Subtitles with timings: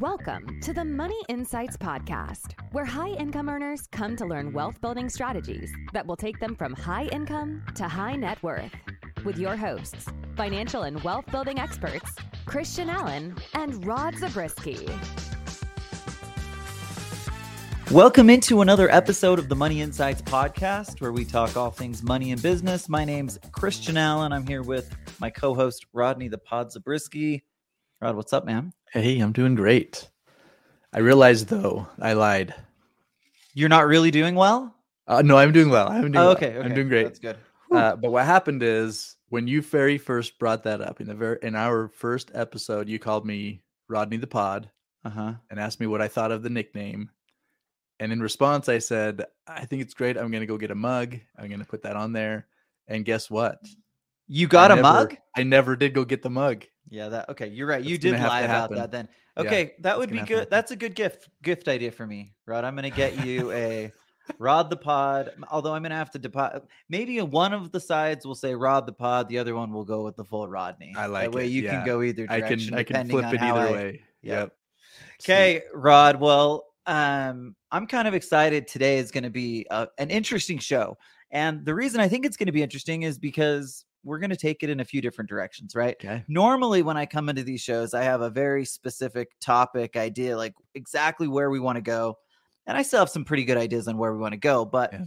[0.00, 5.10] Welcome to the Money Insights Podcast, where high income earners come to learn wealth building
[5.10, 8.72] strategies that will take them from high income to high net worth.
[9.26, 10.06] With your hosts,
[10.38, 12.10] financial and wealth building experts,
[12.46, 14.88] Christian Allen and Rod Zabriskie.
[17.90, 22.32] Welcome into another episode of the Money Insights Podcast, where we talk all things money
[22.32, 22.88] and business.
[22.88, 24.32] My name's Christian Allen.
[24.32, 27.44] I'm here with my co host, Rodney the Pod Zabriskie.
[28.00, 28.72] Rod, what's up, man?
[28.92, 30.08] Hey, I'm doing great.
[30.92, 32.54] I realized though I lied.
[33.54, 34.74] You're not really doing well?
[35.06, 35.88] Uh, no, I'm doing well.
[35.88, 36.30] I'm doing Oh, well.
[36.36, 36.60] okay, okay.
[36.66, 37.04] I'm doing great.
[37.04, 37.36] That's good.
[37.70, 41.38] Uh, but what happened is when you very first brought that up in the very
[41.42, 44.68] in our first episode, you called me Rodney the Pod
[45.04, 45.32] Uh huh.
[45.50, 47.10] and asked me what I thought of the nickname.
[48.00, 50.16] And in response, I said, I think it's great.
[50.16, 51.16] I'm gonna go get a mug.
[51.38, 52.46] I'm gonna put that on there.
[52.88, 53.60] And guess what?
[54.26, 55.16] You got I a never- mug?
[55.36, 56.64] I never did go get the mug.
[56.90, 57.46] Yeah, that okay.
[57.46, 57.82] You're right.
[57.82, 59.08] You That's gonna did lie about that then.
[59.36, 60.48] Yeah, Okay, that would be good.
[60.50, 62.64] That's a good gift gift idea for me, Rod.
[62.64, 63.92] I'm gonna get you a
[64.38, 65.30] Rod the Pod.
[65.50, 66.64] Although I'm gonna have to deposit.
[66.88, 69.28] Maybe one of the sides will say Rod the Pod.
[69.28, 70.92] The other one will go with the full Rodney.
[70.96, 71.46] I like that way.
[71.46, 74.02] it, You can go either I can I can flip it either I- way.
[74.22, 74.52] Yep.
[75.22, 76.20] Okay, Rod.
[76.20, 78.66] Well, um, I'm kind of excited.
[78.66, 80.98] Today is going to be uh an interesting show,
[81.30, 84.36] and the reason I think it's going to be interesting is because we're going to
[84.36, 85.94] take it in a few different directions, right?
[86.02, 86.24] Okay.
[86.28, 90.54] Normally, when I come into these shows, I have a very specific topic idea, like
[90.74, 92.16] exactly where we want to go,
[92.66, 94.64] and I still have some pretty good ideas on where we want to go.
[94.64, 95.04] But Yeah.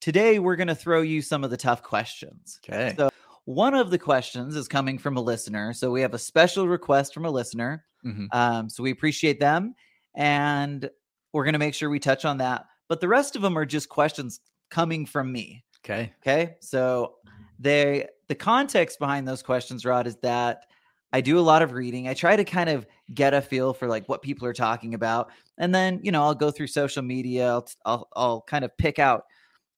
[0.00, 2.58] today, we're going to throw you some of the tough questions.
[2.68, 2.94] Okay.
[2.96, 3.10] So-
[3.46, 7.12] One of the questions is coming from a listener, so we have a special request
[7.12, 7.84] from a listener.
[8.02, 8.28] Mhm.
[8.32, 9.74] Um, so we appreciate them,
[10.14, 10.88] and
[11.34, 12.64] we're going to make sure we touch on that.
[12.88, 14.40] But the rest of them are just questions
[14.70, 15.62] coming from me.
[15.84, 16.14] Okay.
[16.20, 17.16] Okay, so
[17.58, 20.64] they the context behind those questions, Rod, is that
[21.12, 22.08] I do a lot of reading.
[22.08, 25.30] I try to kind of get a feel for like what people are talking about,
[25.58, 27.48] and then you know I'll go through social media.
[27.52, 29.24] I'll I'll, I'll kind of pick out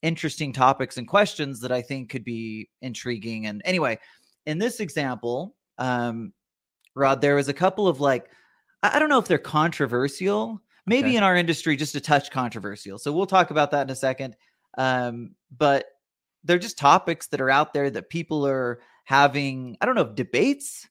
[0.03, 3.47] interesting topics and questions that I think could be intriguing.
[3.47, 3.99] And anyway,
[4.47, 6.33] in this example, um,
[6.95, 8.31] Rod, there was a couple of like
[8.83, 11.17] I don't know if they're controversial, maybe Okay.
[11.17, 12.99] in our industry just a touch controversial.
[12.99, 14.37] So we'll talk about that in a second.
[14.79, 15.87] Um, but
[16.47, 19.77] they're just topics that are out there that people are having.
[19.81, 20.87] I don't know if debates,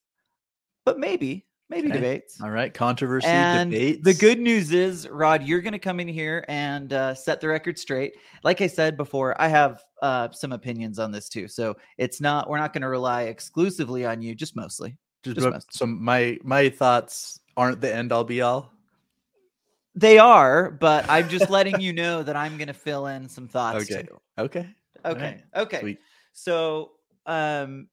[0.85, 1.95] but maybe maybe Okay.
[1.95, 2.39] debates.
[2.41, 2.71] All right.
[2.73, 4.03] Controversy And debates.
[4.03, 7.47] the good news is, Rod, you're going to come in here and uh, set the
[7.47, 8.13] record straight.
[8.43, 11.47] Like I said before, I have uh, some opinions on this too.
[11.47, 14.95] So it's not we're not going to rely exclusively on you, just mostly.
[15.23, 15.73] Just Just what- most.
[15.73, 18.71] so my my thoughts aren't the end all be all.
[19.97, 23.47] They are, but I'm just letting you know that I'm going to fill in some
[23.47, 24.03] thoughts Okay.
[24.03, 24.19] too.
[24.37, 24.67] Okay.
[25.03, 25.21] Okay.
[25.21, 25.43] right.
[25.63, 25.79] Okay.
[25.81, 25.99] Sweet.
[26.33, 26.91] So,
[27.25, 27.87] um,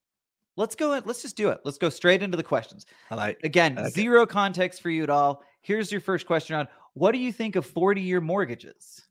[0.57, 0.93] let's go.
[0.95, 1.61] in- Let's just do it.
[1.65, 2.87] Let's go straight into the questions.
[3.11, 3.41] I like.
[3.45, 5.43] Again, zero context for you at all.
[5.63, 9.03] Here's your first question on what do you think of 40 year mortgages?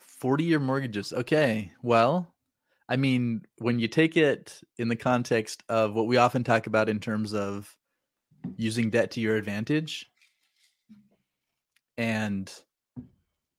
[0.00, 1.12] 40 year mortgages.
[1.12, 1.72] Okay.
[1.82, 2.34] Well,
[2.88, 6.88] I mean, when you take it in the context of what we often talk about
[6.88, 7.74] in terms of
[8.56, 10.10] using debt to your advantage,
[11.96, 12.52] and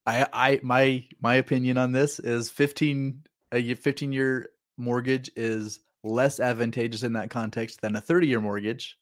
[0.05, 6.39] I, I, my, my opinion on this is 15, a 15 year mortgage is less
[6.39, 8.97] advantageous in that context than a 30 year mortgage.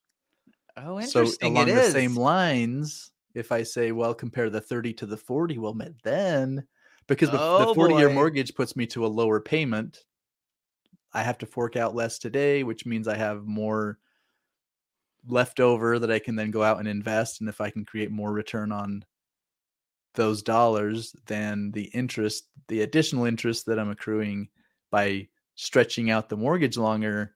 [0.78, 1.26] Oh, interesting.
[1.26, 5.58] So along the same lines, if I say, well, compare the 30 to the 40,
[5.58, 6.68] well, then
[7.08, 10.00] because the, the Oh, 40 year mortgage puts me to a lower payment,
[11.14, 14.00] I have to fork out less today, which means I have more
[15.26, 17.40] left over that I can then go out and invest.
[17.40, 19.04] And if I can create more return on
[20.19, 24.50] those dollars, than the interest, the additional interest that I'm accruing
[24.91, 27.34] by stretching out the mortgage longer,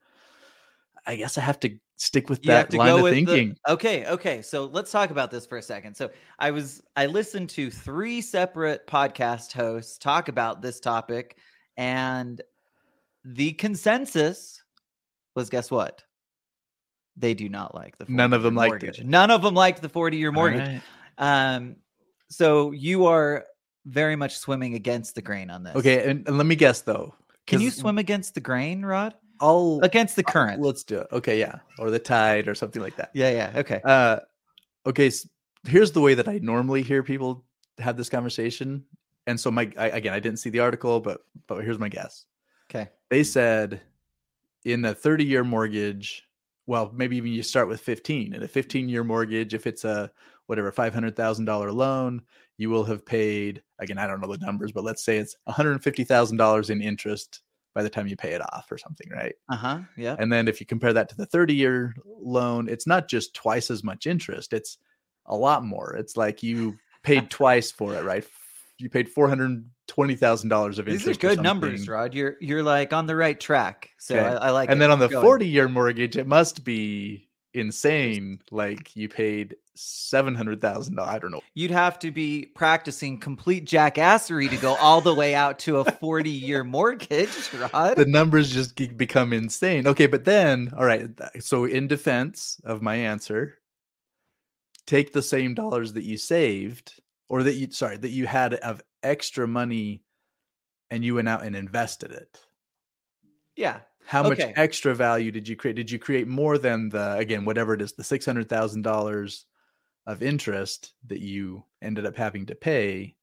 [1.07, 3.55] I guess I have to stick with that line of with the- thinking.
[3.67, 4.41] okay, okay.
[4.41, 5.95] So let's talk about this for a second.
[5.95, 11.37] So I was I listened to three separate podcast hosts talk about this topic,
[11.77, 12.41] and
[13.23, 14.61] the consensus
[15.37, 16.03] was guess what?
[17.15, 19.05] They do not like the None of 40-year them liked it.
[19.05, 20.61] None of them liked the 40 year mortgage.
[20.61, 20.81] Alright.
[21.17, 21.75] Um,
[22.33, 23.45] so you are
[23.85, 25.75] very much swimming against the grain on this.
[25.75, 27.13] Okay, and, and let me guess though.
[27.45, 29.13] Can you swim against the grain, Rod?
[29.39, 30.61] I'll Against the I'll- current.
[30.61, 31.07] Let's do it.
[31.11, 33.11] Okay, yeah, or the tide or something like that.
[33.13, 33.59] yeah, yeah.
[33.59, 33.81] Okay.
[33.83, 34.19] Uh,
[34.85, 35.07] okay.
[35.07, 35.27] s
[35.65, 37.43] here's the way that I normally hear people
[37.79, 38.85] have this conversation,
[39.27, 42.25] and so my I, again, I didn't see the article, but but here's my guess.
[42.69, 42.89] Okay.
[43.09, 43.81] They said
[44.65, 46.23] in a 30 year mortgage,
[46.65, 48.33] well, maybe even you start with 15.
[48.33, 50.09] In a 15 year mortgage, if it's a
[50.47, 52.21] whatever $500,000 loan,
[52.57, 56.69] you will have paid again, I don't know the numbers, but let's say it's $150,000
[56.69, 57.41] in interest
[57.75, 59.33] by the time you pay it off or something, right?
[59.49, 59.79] Uh huh.
[59.97, 60.15] Yeah.
[60.19, 63.71] And then if you compare that to the 30 year loan, it's not just twice
[63.71, 64.77] as much interest, it's
[65.25, 65.95] a lot more.
[65.95, 68.25] It's like you paid twice for it, right?
[68.79, 71.05] You paid four hundred twenty thousand dollars of interest.
[71.05, 72.13] These are good numbers, Rod.
[72.13, 73.91] You're you're like on the right track.
[73.99, 74.25] So Okay.
[74.25, 74.69] I, I like.
[74.69, 74.81] and it.
[74.81, 78.39] then on the 40 year mortgage, it must be insane.
[78.51, 81.15] Like you paid seven hundred thousand dollars.
[81.15, 81.41] I don't know.
[81.55, 85.91] you'd have to be practicing complete jackassery to go all the way out to a
[85.91, 87.95] 40 year mortgage, Rod.
[87.97, 89.87] The numbers just become insane.
[89.87, 91.09] Okay, but then all right.
[91.39, 93.57] So in defense of my answer,
[94.85, 98.81] take the same dollars that you saved, or that you sorry that you had of
[99.01, 100.03] extra money,
[100.91, 102.39] and you went out and invested it.
[103.55, 103.79] yeah.
[104.05, 105.77] How much extra value did you create?
[105.77, 109.45] Did you create more than the again whatever it is the six hundred thousand dollars
[110.05, 113.17] of interest that you ended up having to pay?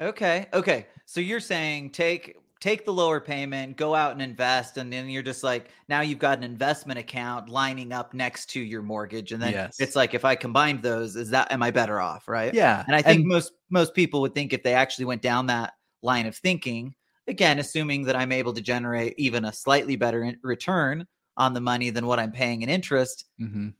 [0.00, 0.46] Okay.
[0.52, 0.86] Okay.
[1.06, 5.22] So you're saying take take the lower payment, go out and invest, and then you're
[5.22, 9.42] just like now you've got an investment account lining up next to your mortgage, and
[9.42, 9.76] then Yes.
[9.78, 12.54] it's like if I combined those, is that am I better off, right?
[12.54, 15.74] Yeah, And I think most most people would think if they actually went down that
[16.02, 16.94] line of thinking,
[17.26, 21.06] again, assuming that I'm able to generate even a slightly better in- return
[21.38, 23.74] on the money than what I'm paying in interest, Mhm.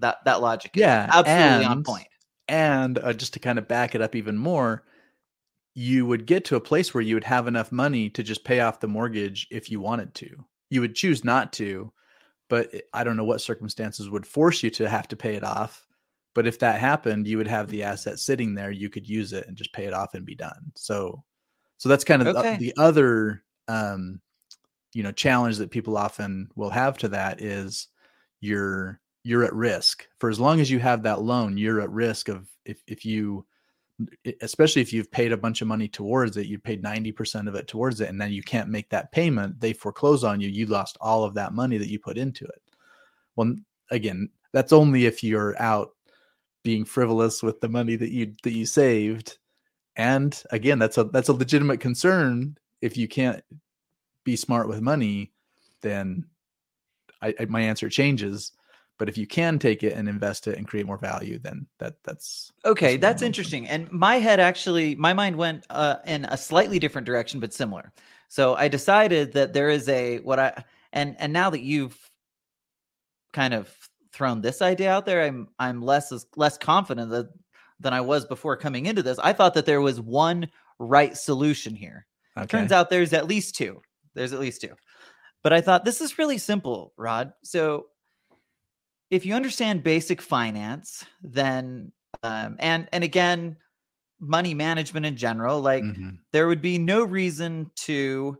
[0.00, 2.06] That that logic is Yeah, absolutely on and- point.
[2.48, 4.84] and uh, just to kind of back it up even more,
[5.74, 8.60] you would get to a place where you would have enough money to just pay
[8.60, 10.28] off the mortgage if you wanted to.
[10.68, 11.92] You would choose not to,
[12.48, 15.86] but I don't know what circumstances would force you to have to pay it off.
[16.34, 18.70] But if that happened, you would have the asset sitting there.
[18.70, 20.72] You could use it and just pay it off and be done.
[20.76, 21.22] So,
[21.78, 24.20] so that's kind of the- the other, um,
[24.92, 27.88] you know, challenge that people often will have to that is
[28.40, 31.56] you're you're at risk for as long as you have that loan.
[31.56, 33.46] You're at risk of if if you
[34.40, 37.68] especially if you've paid a bunch of money towards it, you paid 90% of it
[37.68, 40.96] towards it, and then you can't make that payment, they foreclose on you, you lost
[41.02, 42.62] all of that money that you put into it.
[43.36, 43.54] Well,
[43.90, 45.90] again, that's only if you're out
[46.62, 49.38] being frivolous with the money that you that you saved.
[49.96, 52.56] And again, that's a that's a legitimate concern.
[52.80, 53.42] If you can't
[54.24, 55.32] be smart with money,
[55.82, 56.26] then
[57.22, 58.52] I, I my answer changes.
[59.00, 61.94] But if you can take it and invest it and create more value, then that
[62.04, 63.66] that's Okay, That's that's interesting.
[63.66, 67.94] And my head actually, my mind went uh, in a slightly different direction, but similar.
[68.28, 71.98] So I decided that there is a what I and and now that you've
[73.32, 73.74] kind of
[74.12, 77.30] thrown this idea out there, I'm I'm less less confident that
[77.80, 79.18] than I was before coming into this.
[79.18, 82.06] I thought that there was one right solution here.
[82.36, 82.46] okay.
[82.46, 83.80] Turns out there's at least two.
[84.14, 84.74] There's at least two.
[85.42, 87.32] But I thought this is really simple, Rod.
[87.42, 87.86] So
[89.10, 91.92] if you understand basic finance, then
[92.22, 93.56] um, and and again,
[94.20, 96.18] money management in general, like Mhm.
[96.32, 98.38] there would be no reason to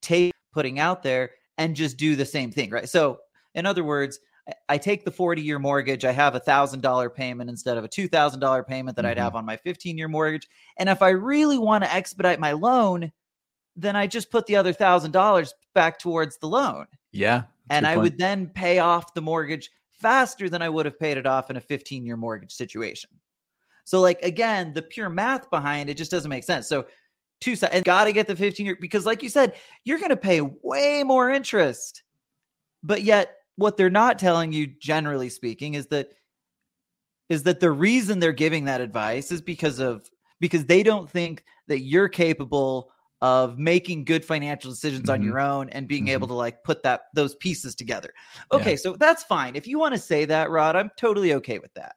[0.00, 2.88] take putting out there and just do the same thing, right?
[2.88, 3.18] So,
[3.54, 4.18] in other words,
[4.48, 7.84] I- I take the 40 year mortgage, I have a thousand dollar payment instead of
[7.84, 9.20] a two thousand dollar payment that I'd Mhm.
[9.20, 10.48] have on my 15 year mortgage.
[10.76, 13.12] And if I really want to expedite my loan,
[13.76, 16.86] then I just put the other thousand dollars back towards the loan.
[17.12, 17.44] Yeah.
[17.68, 18.02] That's And I point.
[18.02, 19.70] would then pay off the mortgage
[20.00, 23.10] faster than I would have paid it off in a 15 year mortgage situation.
[23.84, 26.68] So, like, again, the pure math behind it just doesn't make sense.
[26.68, 26.86] So,
[27.40, 29.54] two sides, got to get the 15 year because, like you said,
[29.84, 32.02] you're going to pay way more interest.
[32.82, 36.10] But yet, what they're not telling you, generally speaking, is that
[37.28, 40.08] is that the reason they're giving that advice is because of
[40.40, 42.91] because they don't think that you're capable
[43.22, 45.24] of making good financial decisions on Mhm.
[45.24, 46.10] your own and being Mhm.
[46.10, 48.12] able to like put that those pieces together.
[48.50, 49.54] Okay, so that's fine.
[49.56, 51.94] If you want to say that, Rod, I'm totally okay with that.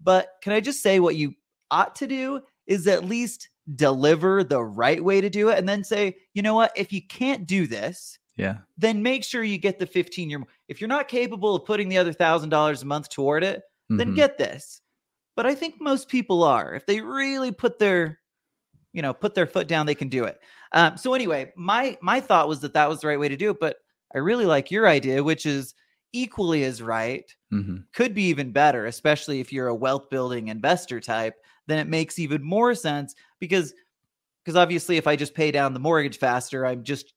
[0.00, 1.34] But can I just say what you
[1.70, 5.82] ought to do is at least deliver the right way to do it and then
[5.82, 8.58] say, you know what, if you can't do this, Yeah.
[8.76, 10.42] then make sure you get the 15 year.
[10.68, 14.12] If you're not capable of putting the other thousand dollars a month toward it, then
[14.12, 14.16] Mhm.
[14.16, 14.80] get this.
[15.34, 16.72] But I think most people are.
[16.74, 18.20] If they really put their,
[18.92, 20.40] you know, put their foot down, they can do it.
[20.72, 23.50] Um, so anyway, my my thought was that that was the right way to do
[23.50, 23.58] it.
[23.60, 23.76] But
[24.14, 25.74] I really like your idea, which is
[26.12, 27.24] equally as right.
[27.50, 27.88] Mhm.
[27.94, 31.34] Could be even better, especially if you're a wealth building investor type.
[31.66, 33.74] Then it makes even more sense because
[34.44, 37.14] because obviously if I just pay down the mortgage faster, I'm just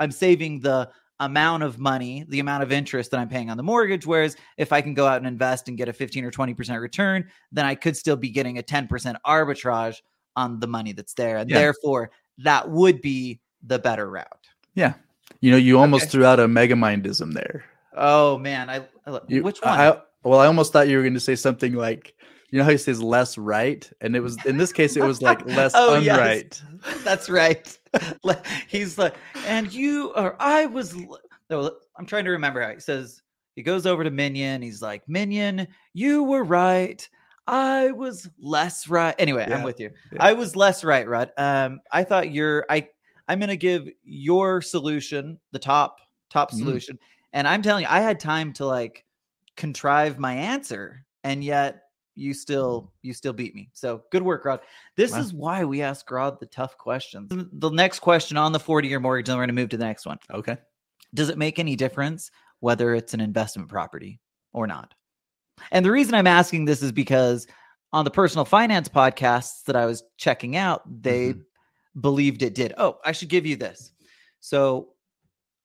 [0.00, 3.62] I'm saving the amount of money, the amount of interest that I'm paying on the
[3.62, 4.06] mortgage.
[4.06, 7.28] Whereas if I can go out and invest and get a 15 or 20% return,
[7.52, 9.96] then I could still be getting a 10% arbitrage
[10.36, 11.36] on the money that's there.
[11.38, 11.56] And Yeah.
[11.56, 14.46] therefore, that would be the better route.
[14.74, 14.94] Yeah.
[15.40, 16.10] You know, you almost Okay.
[16.12, 17.64] threw out a megamindism there.
[17.96, 19.78] Oh man, I, I You- which one?
[19.78, 22.14] I, well, I almost thought you were going to say something like,
[22.50, 25.20] you know how he says less right, and it was in this case it was
[25.20, 26.18] like less Oh, yes.
[26.18, 27.02] unright.
[27.04, 27.78] That's right.
[28.68, 29.14] He's like,
[29.46, 30.94] and you or I was.
[31.50, 33.20] No, I'm trying to remember how he says.
[33.56, 34.62] he goes over to Minion.
[34.62, 37.06] He's like, Minion, you were right.
[37.46, 39.14] I was less right.
[39.18, 39.90] Anyway, I'm with you.
[40.12, 40.18] Yeah.
[40.24, 41.30] I was less right, Rod.
[41.36, 42.88] Um, I thought you're I
[43.28, 45.98] I'm gonna give your solution the top
[46.30, 46.58] top Mm.
[46.58, 46.98] solution.
[47.32, 49.04] And I'm telling you, I had time to like
[49.56, 51.82] contrive my answer, and yet
[52.14, 53.68] you still you still beat me.
[53.72, 54.60] So good work, Rod.
[54.96, 55.18] This Wow.
[55.20, 57.30] is why we ask Rod the tough questions.
[57.52, 60.06] The next question on the 40 year mortgage, and we're gonna move to the next
[60.06, 60.18] one.
[60.32, 60.56] Okay.
[61.12, 64.20] Does it make any difference whether it's an investment property
[64.52, 64.94] or not?
[65.70, 67.46] And the reason I'm asking this is because
[67.92, 71.44] on the personal finance podcasts that I was checking out, they Mhm.
[72.00, 72.74] believed it did.
[72.76, 73.92] Oh, I should give you this.
[74.40, 74.90] So,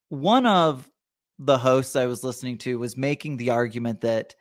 [0.10, 0.89] one of
[1.38, 4.36] the hosts I was listening to was making the argument that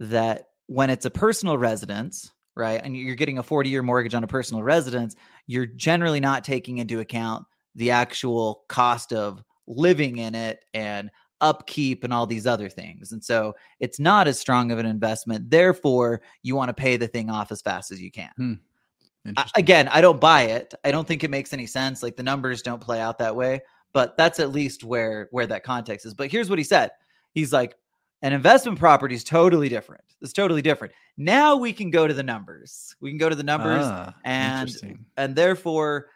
[0.00, 4.24] that when it's a personal residence, right, and you're getting a 40 year mortgage on
[4.24, 5.14] a personal residence,
[5.46, 11.10] you're generally not taking into account the actual cost of living in it and
[11.40, 13.12] upkeep and all these other things.
[13.12, 15.50] And so it's not as strong of an investment.
[15.50, 18.30] Therefore, you want to pay the thing off as fast as you can.
[19.36, 20.74] I- again, I don't buy it.
[20.84, 22.02] I don't think it makes any sense.
[22.02, 23.60] Like the numbers don't play out that way,
[23.92, 26.14] but that's at least where where that context is.
[26.14, 26.90] But here's what he said.
[27.32, 27.74] He's like
[28.22, 30.04] an investment property is totally different.
[30.22, 30.94] It's totally different.
[31.16, 32.94] Now we can go to the numbers.
[33.00, 34.68] We can go to the numbers Ah, and
[35.16, 36.08] and therefore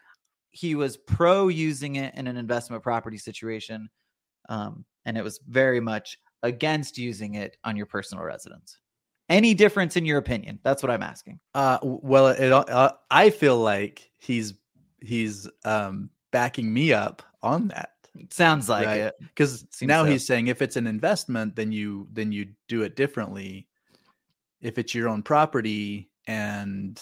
[0.50, 3.88] he was pro using it in an investment property situation
[4.48, 8.78] um, and it was very much against using it on your personal residence
[9.28, 13.56] any difference in your opinion that's what i'm asking Uh, well, it, uh, I feel
[13.58, 14.54] like he's
[15.00, 19.00] he's um backing me up on that it sounds like Right.
[19.00, 20.10] it because now so.
[20.10, 23.68] he's saying if it's an investment, then you then you do it differently.
[24.60, 27.00] If it's your own property and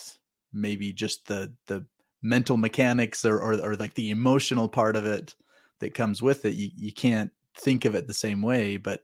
[0.53, 1.85] maybe just the the
[2.23, 5.35] mental mechanics or or, or like the emotional part of it
[5.81, 8.77] that comes with it, you, you can't think of it the same way.
[8.77, 9.01] But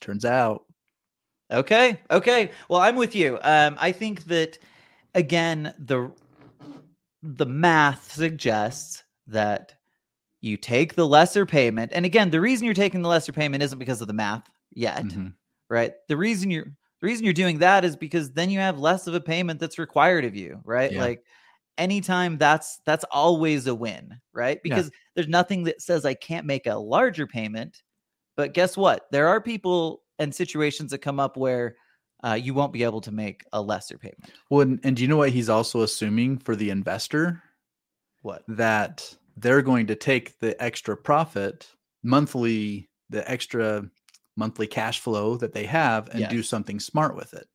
[0.00, 0.64] turns out,
[1.50, 2.00] Okay.
[2.10, 2.50] Okay.
[2.70, 3.38] Well, I'm with you.
[3.42, 4.58] Um, I think that
[5.14, 6.10] again, the
[7.22, 9.74] the math suggests that
[10.40, 13.78] you take the lesser payment, and again, the reason you're taking the lesser payment isn't
[13.78, 15.34] because of the math yet, Mhm.
[15.68, 15.92] right?
[16.08, 19.14] The reason you're the reason you're doing that is because then you have less of
[19.14, 20.92] a payment that's required of you, right?
[20.92, 21.00] Yeah.
[21.00, 21.22] Like
[21.78, 24.58] anytime that's that's always a win, right?
[24.64, 24.74] Yeah.
[24.74, 27.82] Because there's nothing that says I can't make a larger payment.
[28.36, 29.06] But guess what?
[29.10, 31.76] There are people and situations that come up where
[32.24, 34.30] uh, you won't be able to make a lesser payment.
[34.48, 37.42] well, and, and do you know what he's also assuming for the investor?
[38.22, 38.44] What?
[38.46, 41.68] that they're going to take the extra profit
[42.04, 43.84] monthly, the extra
[44.36, 47.46] monthly cash flow that they have and do something smart with it.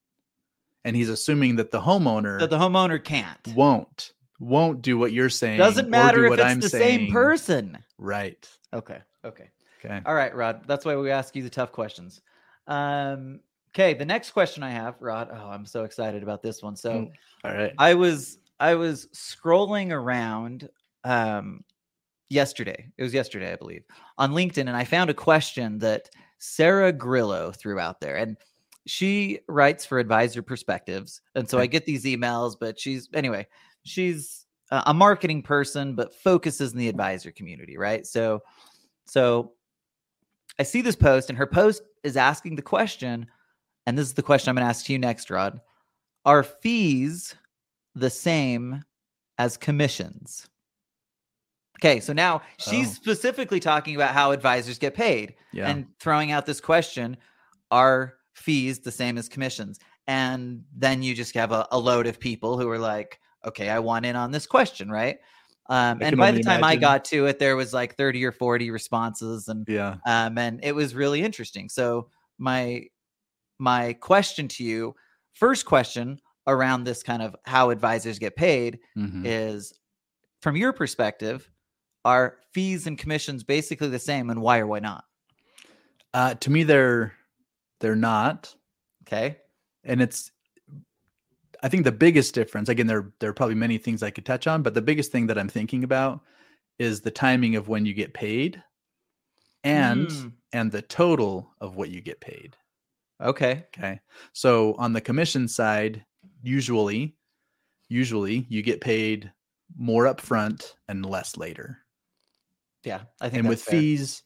[0.88, 3.46] And he's assuming that the homeowner That the homeowner can't.
[3.56, 5.58] won't won't do what you're saying.
[5.58, 7.08] Doesn't matter do if what it's I'm the saying.
[7.08, 7.78] same person.
[7.98, 8.50] Right.
[8.74, 9.00] Okay.
[9.26, 9.50] Okay.
[9.84, 10.02] Okay.
[10.06, 10.62] All right, Rod.
[10.66, 12.22] That's why we ask you the tough questions.
[12.68, 13.42] Um,
[13.76, 13.96] okay.
[13.96, 15.28] The next question I have, Rod.
[15.30, 16.76] Oh, I'm so excited about this one.
[16.78, 17.12] So Mm,
[17.44, 17.74] All right.
[17.78, 20.70] I was I was scrolling around
[21.04, 21.66] um
[22.30, 22.88] yesterday.
[22.98, 23.84] It was yesterday, I believe,
[24.18, 28.16] on LinkedIn, and I found a question that Sarah Grillo threw out there.
[28.16, 28.38] And
[28.88, 31.22] she writes for Advisor Perspectives.
[31.36, 33.46] And so I get these emails, but she's anyway,
[33.84, 38.06] she's a a marketing person, but focuses in the advisor community, right?
[38.06, 38.42] So
[39.06, 39.54] so
[40.60, 43.28] I see this post, and her post is asking the question,
[43.86, 45.62] and this is the question I'm going to ask you next, Rod.
[46.26, 47.36] Are fees
[47.96, 48.84] the same
[49.38, 50.48] as commissions?
[51.80, 52.94] Okay, so now she's Oh.
[52.94, 55.70] specifically talking about how advisors get paid Yeah.
[55.70, 57.18] and throwing out this question
[57.70, 59.80] Are fees the same as commissions?
[60.08, 63.80] And then you just have a, a load of people who are like, Okay, I
[63.80, 65.20] want in on this question, right?
[65.70, 68.72] Um, and by the time I got to it, there was like 30 or 40
[68.72, 69.96] responses, and yeah.
[70.06, 71.70] um, and it was really interesting.
[71.70, 72.86] So my
[73.60, 74.96] my question to you,
[75.34, 79.26] first question around this kind of how advisors get paid Mhm.
[79.26, 79.78] is,
[80.42, 81.50] from your perspective,
[82.06, 85.04] are fees and commissions basically the same, and why or why not?
[86.14, 87.14] Uh, to me, they're
[87.80, 88.54] they're not.
[89.04, 89.38] Okay,
[89.84, 90.32] and it's
[91.64, 94.46] i think the biggest difference again there there are probably many things i could touch
[94.46, 96.22] on but the biggest thing that i'm thinking about
[96.78, 98.62] is the timing of when you get paid
[99.64, 102.56] and Mm, and the total of what you get paid.
[103.22, 104.00] Okay, okay?
[104.34, 106.06] So on the commission side
[106.42, 107.16] usually
[107.90, 109.32] usually you get paid
[109.78, 111.80] more upfront and less later.
[112.84, 113.80] Yeah, I think and with fair.
[113.80, 114.24] fees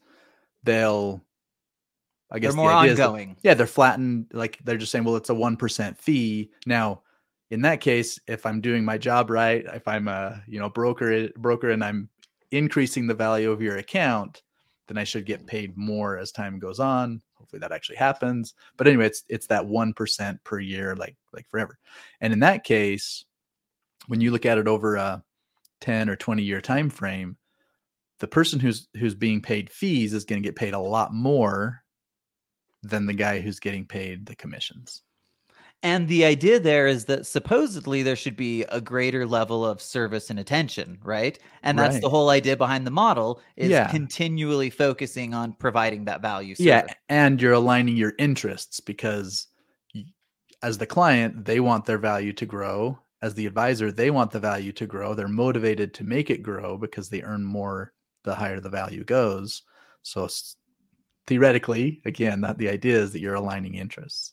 [0.62, 1.24] they'll
[2.32, 3.36] i guess they're the more idea is that- ongoing.
[3.42, 4.26] yeah, they're flattened.
[4.32, 6.50] Like they're just saying, well, it's a one percent fee.
[6.66, 7.02] Now,
[7.50, 11.28] in that case, if I'm doing my job right, if I'm a you know broker
[11.36, 12.08] broker and I'm
[12.50, 14.42] increasing the value of your account,
[14.88, 15.48] then I should get mm-hmm.
[15.48, 17.22] paid more as time goes on.
[17.34, 18.54] hopefully that actually happens.
[18.76, 21.78] But anyway, it's it's that one percent per year, like like forever.
[22.20, 23.24] And in that case,
[24.06, 25.22] when you look at it over a
[25.82, 27.36] 10 or 20 year time frame,
[28.20, 31.81] the person who's who's being paid fees is going to get paid a lot more
[32.82, 35.02] than the guy who's getting paid the commissions.
[35.84, 40.30] And the idea there is that supposedly there should be a greater level of service
[40.30, 41.38] and attention, right?
[41.64, 42.00] And that's Right.
[42.00, 43.86] the whole idea behind the model is Yeah.
[43.88, 46.54] continually focusing on providing that value.
[46.58, 49.48] Yeah, and you're aligning your interests because
[50.62, 52.98] as the client, they want their value to grow.
[53.20, 55.14] As the advisor, they want the value to grow.
[55.14, 57.92] They're motivated to make it grow because they earn more
[58.24, 59.62] the higher the value goes.
[60.02, 60.28] So
[61.26, 64.32] theoretically, again, that the idea is that you're aligning interests.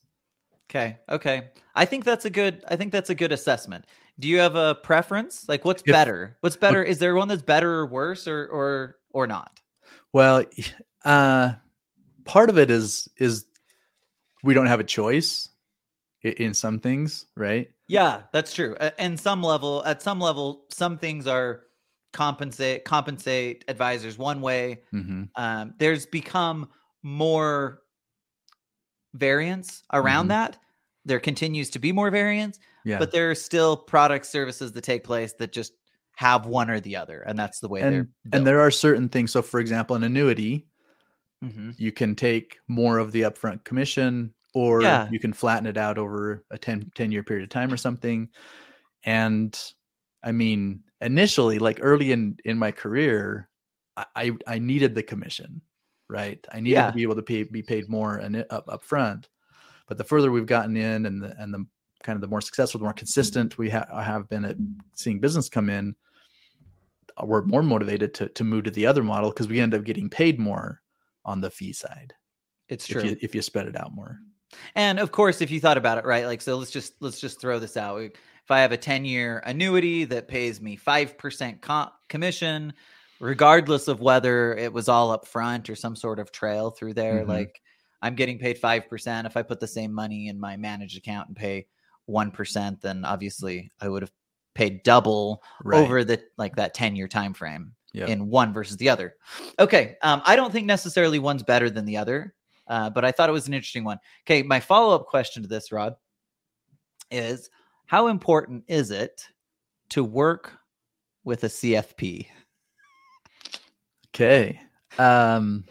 [0.70, 0.98] Okay.
[1.10, 1.50] Okay.
[1.76, 3.86] I think that's a good I think that's a good assessment.
[4.20, 5.48] Do you have a preference?
[5.50, 6.38] Like what's If- better?
[6.42, 6.84] What's better?
[6.84, 9.60] Is there one that's better or worse or or or not?
[10.14, 10.44] Well,
[11.06, 11.54] uh,
[12.26, 13.46] part of it is is
[14.44, 15.50] we don't have a choice
[16.22, 17.72] in some things, right?
[17.88, 18.76] Yeah, that's true.
[19.00, 21.64] And some level at some level some things are
[22.14, 24.82] compensate compensate advisors one way.
[24.92, 26.70] hmm Um there's become
[27.04, 27.82] more
[29.14, 30.30] variance around Mhm.
[30.30, 30.58] that.
[31.06, 33.00] There continues to be more variance, Yeah.
[33.00, 35.74] but there are still product services that take place that just
[36.16, 39.10] have one or the other and that's the way they're and and there are certain
[39.10, 39.32] things.
[39.32, 40.68] So, for example, an annuity,
[41.42, 45.10] hmm you can take more of the upfront commission or Yeah.
[45.10, 48.30] you can flatten it out over a 10, 10 year period of time or something
[49.06, 49.74] and
[50.24, 53.50] i mean initially like early in in my career
[54.16, 55.62] i, I needed the commission
[56.10, 56.88] right i needed Yeah.
[56.88, 59.30] to be able to pay, be paid more and up up front
[59.88, 61.66] but the further we've gotten in and the and the
[62.04, 64.56] kind of the more successful the more consistent we ha- have been at
[64.96, 65.96] seeing business come in
[67.18, 69.84] uh, we're more motivated to to move to the other model because we end up
[69.84, 70.82] getting paid more
[71.26, 72.14] on the fee side
[72.70, 73.02] It's true.
[73.02, 74.20] if you if you spread it out more.
[74.74, 76.26] And of course, if you thought about it, right?
[76.26, 78.02] Like, so let's just let's just throw this out.
[78.02, 82.74] If I have a ten-year annuity that pays me five percent co- commission,
[83.20, 87.24] regardless of whether it was all up front or some sort of trail through there,
[87.26, 87.28] Mhm.
[87.28, 87.62] like
[88.02, 89.28] I'm getting paid five percent.
[89.28, 91.68] If I put the same money in my managed account and pay
[92.06, 94.12] one percent, then obviously I would have
[94.56, 98.10] paid double over the like that ten-year time frame Yep.
[98.10, 99.16] in one versus the other.
[99.58, 99.98] Okay.
[100.04, 102.36] Um, I don't think necessarily one's better than the other,
[102.68, 104.00] uh, but I thought it was an interesting one.
[104.26, 104.44] Okay.
[104.44, 105.96] My follow up question to this, Rod,
[107.12, 107.50] is
[107.88, 109.26] how important is it
[109.90, 110.54] to work
[111.24, 112.28] with a CFP?
[114.20, 114.60] Okay.
[114.98, 115.64] Um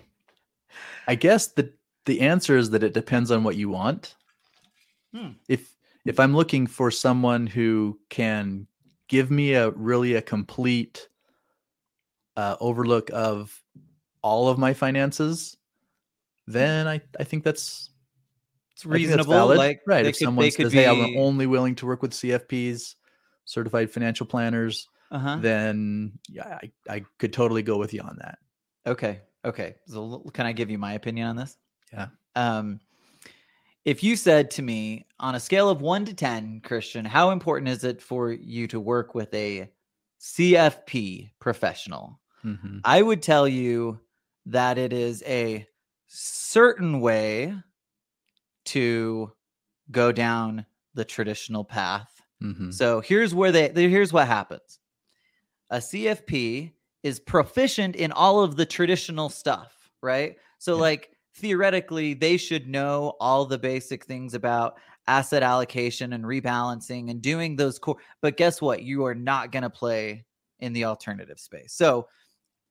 [1.06, 1.72] I guess the
[2.06, 4.14] the answer is that it depends on what you want.
[5.14, 5.32] Hmm.
[5.48, 5.74] If
[6.06, 8.66] if I'm looking for someone who can
[9.08, 11.08] give me a really a complete
[12.36, 13.62] uh, overlook of
[14.22, 15.56] all of my finances,
[16.46, 17.90] then I, I think that's
[18.72, 19.56] It's think that's reasonable.
[19.56, 20.06] Like, right.
[20.06, 22.94] If could- someone says, "Hey, I'm only willing to work with CFPs,
[23.44, 25.38] certified financial planners," uh-huh.
[25.40, 28.38] then yeah, I, I could totally go with you on that.
[28.86, 29.20] Okay.
[29.44, 29.76] Okay.
[29.86, 31.56] So can I give you my opinion on this?
[31.92, 32.08] Yeah.
[32.34, 32.80] Um,
[33.84, 37.68] if you said to me on a scale of one to 10, Christian, how important
[37.68, 39.70] is it for you to work with a
[40.20, 42.20] CFP professional?
[42.44, 42.80] Mhm.
[42.84, 44.00] I would tell you
[44.46, 45.66] that it is a
[46.06, 47.54] certain way
[48.66, 49.32] to
[49.90, 52.20] go down the traditional path.
[52.42, 52.72] Mhm.
[52.72, 54.78] So here's where they here's what happens.
[55.70, 60.36] A CFP is proficient in all of the traditional stuff, right?
[60.58, 60.80] So Yeah.
[60.80, 67.22] like theoretically they should know all the basic things about asset allocation and rebalancing and
[67.22, 68.82] doing those core but guess what?
[68.82, 70.24] You are not going to play
[70.58, 71.72] in the alternative space.
[71.74, 72.08] So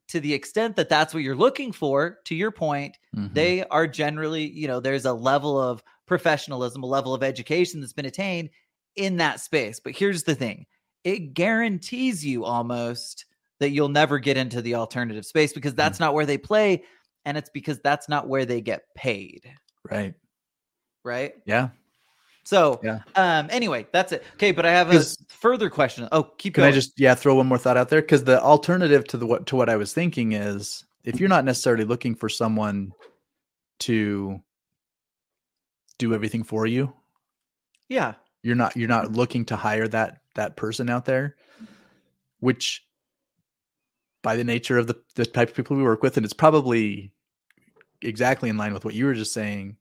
[0.10, 3.34] to the extent that that's what you're looking for, to your point, Mhm.
[3.34, 7.94] they are generally, you know, there's a level of professionalism, a level of education that's
[7.94, 8.50] been attained
[8.96, 9.80] in that space.
[9.80, 10.66] But here's the thing
[11.08, 13.26] it guarantees you almost
[13.62, 16.84] that you'll never get into the alternative space because that's not where they play.
[17.24, 19.50] And it's because that's not where they get paid.
[19.90, 20.14] right.
[21.06, 21.36] Right.
[21.46, 21.70] Yeah.
[22.44, 23.00] So, Yeah.
[23.16, 24.26] um, anyway, that's it.
[24.34, 24.52] Okay.
[24.52, 26.10] But I have a further question.
[26.12, 26.74] Oh, keep Can going.
[26.74, 28.02] I just yeah throw one more thought out there?
[28.02, 31.46] Because the alternative to the what to what I was thinking is if you're not
[31.46, 32.92] necessarily looking for someone
[33.80, 34.42] to
[35.98, 36.94] do everything for you,
[37.88, 38.16] yeah.
[38.44, 41.36] you're not you're not looking to hire that that person out there,
[42.40, 42.84] which
[44.24, 47.12] by the nature of the the type of people we work with, and it's probably
[48.02, 49.78] exactly in line with what you were just saying.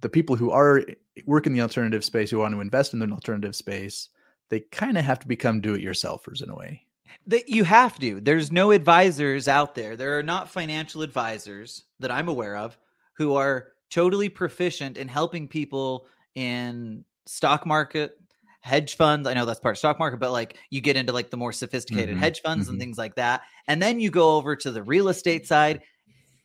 [0.00, 0.84] The people who are
[1.26, 4.08] work in the alternative space who want to invest in an alternative space,
[4.48, 6.86] they kind of have to become do-it-yourselfers in a way.
[7.26, 8.20] that you have to.
[8.20, 9.96] There's no advisors out there.
[9.96, 12.76] There are not financial advisors that I'm aware of
[13.14, 18.18] who are totally proficient in helping people in stock market
[18.62, 21.30] hedge funds i know that's part of stock market but like you get into like
[21.30, 22.70] the more sophisticated Mhm, hedge funds mhm.
[22.70, 25.82] and things like that and then you go over to the real estate side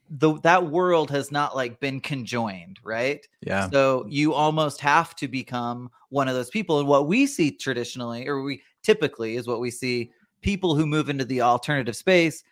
[0.10, 3.72] the that world has not like been conjoined right Yeah.
[3.72, 6.78] so you almost have to become one of those people.
[6.80, 10.12] And what we see traditionally, or we typically is what we see
[10.44, 12.44] people who move into the alternative space,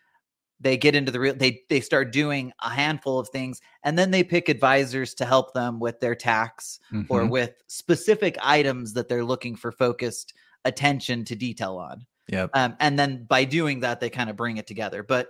[0.59, 4.11] they get into the real they they start doing a handful of things and then
[4.11, 7.29] they pick advisors to help them with their tax or Mhm.
[7.29, 12.05] with specific items that they're looking for focused attention to detail on.
[12.29, 15.03] yeah Um, and then by doing that, they kind of bring it together.
[15.03, 15.27] But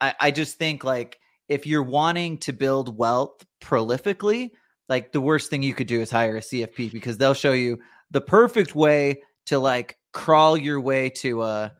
[0.00, 1.18] I, I just think like
[1.48, 4.50] if you're wanting to build wealth prolifically,
[4.88, 7.78] like the worst thing you could do is hire a CFP because they'll show you
[8.10, 11.72] the perfect way to like crawl your way to a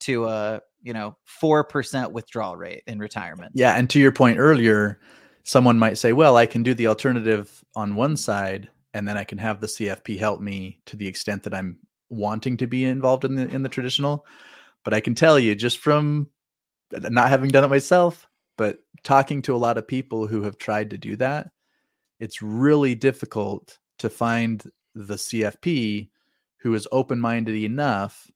[0.00, 3.52] to a you know four percent withdrawal rate in retirement.
[3.54, 5.00] Yeah, and to your point earlier,
[5.44, 9.24] someone might say, "Well, I can do the alternative on one side, and then I
[9.24, 13.24] can have the CFP help me to the extent that I'm wanting to be involved
[13.24, 14.26] in the in the traditional."
[14.84, 16.28] But I can tell you, just from
[16.92, 20.90] not having done it myself, but talking to a lot of people who have tried
[20.90, 21.50] to do that,
[22.20, 24.62] it's really difficult to find
[24.94, 26.10] the CFP
[26.58, 28.30] who is open-minded enough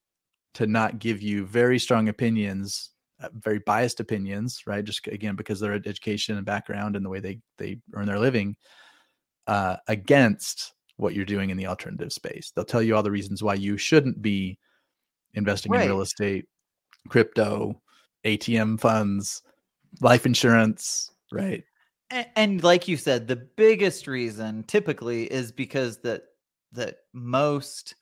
[0.57, 4.85] to not give you very strong opinions uh, very biased opinions, right?
[4.85, 8.57] Just again because their education and background and the way they they earn their living
[9.47, 12.53] uh, against what you're doing in the alternative space.
[12.55, 14.59] They'll tell you all the reasons why you shouldn't be
[15.33, 16.47] investing in real estate,
[17.09, 17.81] crypto,
[18.25, 19.43] ATM funds,
[20.03, 21.65] life insurance, right?
[22.11, 26.25] And, and like you said, the biggest reason typically is because that
[26.73, 27.95] that most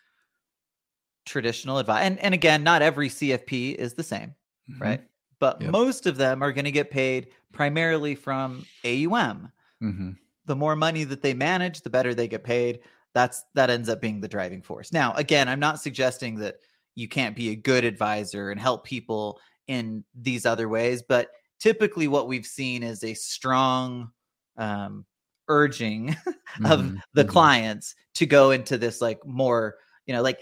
[1.25, 4.35] traditional advice and, and again, not every CFP is the same,
[4.71, 4.81] Mhm.
[4.81, 5.01] right?
[5.39, 5.71] But Yep.
[5.73, 9.51] most of them are going to get paid primarily from AUM.
[9.83, 10.17] Mhm.
[10.47, 12.81] The more money that they manage, the better they get paid.
[13.15, 14.93] That's that ends up being the driving force.
[14.93, 16.57] Now, again, I'm not suggesting that
[16.95, 22.09] you can't be a good advisor and help people in these other ways, but typically
[22.09, 24.11] what we've seen is a strong
[24.57, 25.05] um,
[25.49, 26.09] urging
[26.65, 27.01] of Mhm.
[27.15, 27.29] the Mhm.
[27.29, 30.41] clients to go into this like more, you know, like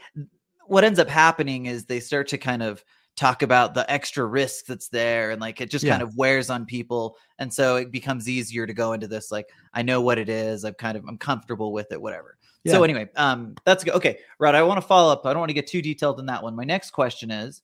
[0.72, 2.82] what ends up happening is they start to kind of
[3.14, 6.64] talk about the extra risk that's there and like it just kind of wears on
[6.64, 10.30] people and so it becomes easier to go into this like i know what it
[10.30, 12.38] is i'm kind of i'm comfortable with it whatever.
[12.66, 15.50] So anyway um that's good okay rod i want to follow up i don't want
[15.50, 16.56] to get too detailed in that one.
[16.56, 17.60] My next question is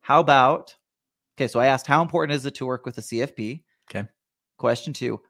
[0.00, 0.76] how about
[1.36, 4.06] okay so i asked how important is it to work with a cfp Okay.
[4.58, 5.20] question two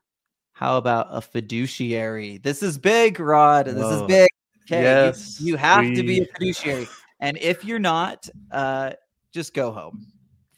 [0.54, 2.36] how about a fiduciary?
[2.36, 4.28] This is big rod this is big
[4.70, 6.88] okay you- Yes, you, have to be a fiduciary
[7.20, 8.92] and if you're not uh
[9.32, 10.06] just go home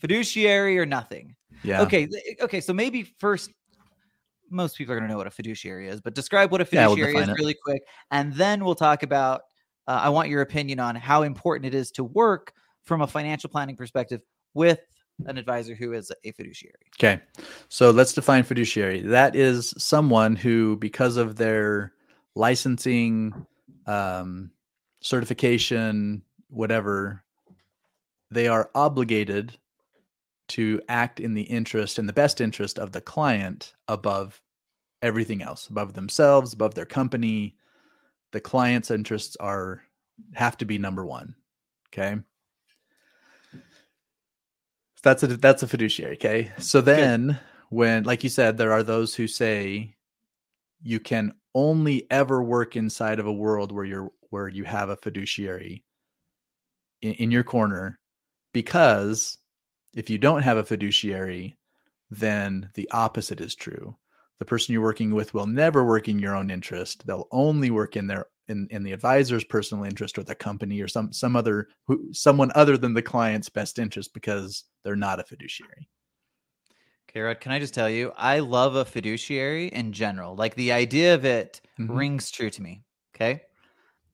[0.00, 1.82] fiduciary or nothing Yeah.
[1.82, 2.08] okay
[2.40, 3.50] okay so maybe first
[4.50, 6.86] most people are going to know what a fiduciary is but describe what a Yeah,
[6.86, 7.36] we'll fiduciary is it.
[7.38, 9.42] really quick and then we'll talk about
[9.88, 13.48] uh, i want your opinion on how important it is to work from a financial
[13.50, 14.20] planning perspective
[14.52, 14.80] with
[15.26, 17.20] an advisor who is a fiduciary Okay.
[17.68, 19.00] So let's define fiduciary.
[19.00, 21.92] That is someone who, because of their
[22.36, 23.32] licensing,
[23.86, 24.50] um,
[25.00, 27.22] certification, whatever,
[28.30, 29.56] they are obligated
[30.48, 34.40] to act in the interest and the best interest of the client above
[35.02, 37.56] everything else, above themselves, above their company.
[38.32, 39.82] The client's interests are
[40.34, 41.34] have to be number one.
[41.88, 42.16] Okay.
[45.02, 46.14] That's a that's a fiduciary.
[46.14, 46.52] Okay.
[46.58, 49.94] So then when like you said, there are those who say
[50.84, 54.96] you can only ever work inside of a world where you're where you have a
[54.96, 55.82] fiduciary
[57.02, 57.98] in, in your corner
[58.52, 59.38] because
[59.94, 61.56] if you don't have a fiduciary,
[62.10, 63.96] then the opposite is true.
[64.38, 67.06] The person you're working with will never work in your own interest.
[67.06, 70.88] They'll only work in their in, in the advisor's personal interest or the company or
[70.88, 75.24] some some other who, someone other than the client's best interest because they're not a
[75.24, 75.88] fiduciary.
[77.14, 80.34] Okay rod can i just tell you i love a fiduciary in general.
[80.34, 81.96] Like the idea of it Mhm.
[81.96, 83.42] rings true to me okay?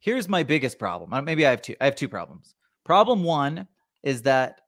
[0.01, 1.13] Here's my biggest problem.
[1.13, 2.55] Uh, maybe i have two i have two problems.
[2.85, 3.69] Problem one
[4.03, 4.61] is that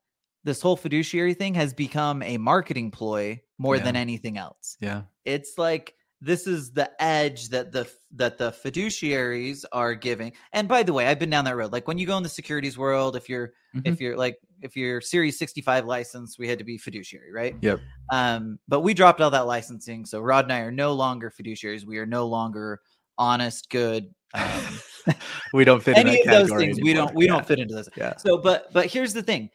[0.43, 4.77] this whole fiduciary thing has become a marketing ploy more than anything else.
[4.79, 5.03] Yeah.
[5.25, 10.31] it's like this is the edge that the that the fiduciaries are giving.
[10.53, 11.71] And by the way i've been down that road.
[11.73, 13.87] Like when you go in the securities world if you're Mhm.
[13.91, 17.55] if you're like if you're series 65 license we had to be fiduciary right?
[17.61, 17.79] Yep.
[18.11, 20.05] um but we dropped all that licensing.
[20.05, 21.83] So rod and i are no longer fiduciaries.
[21.85, 22.79] We are no longer
[23.17, 24.79] honest good um,
[25.53, 26.79] we don't fit in any that of those category things.
[26.81, 27.33] We don't we Yeah.
[27.33, 28.15] don't fit into this Yeah.
[28.17, 29.49] so but but here's the thing.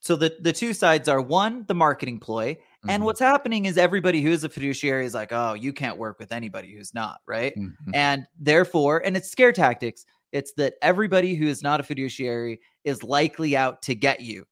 [0.00, 2.56] So the the two sides are one the marketing ploy
[2.88, 3.06] And Mhm.
[3.06, 6.32] what's happening is everybody who is a fiduciary is like, oh, you can't work with
[6.32, 7.54] anybody who's not, right?
[7.56, 7.76] Mhm.
[7.94, 10.04] And therefore, and it's scare tactics.
[10.32, 14.46] It's that everybody who is not a fiduciary is likely out to get you.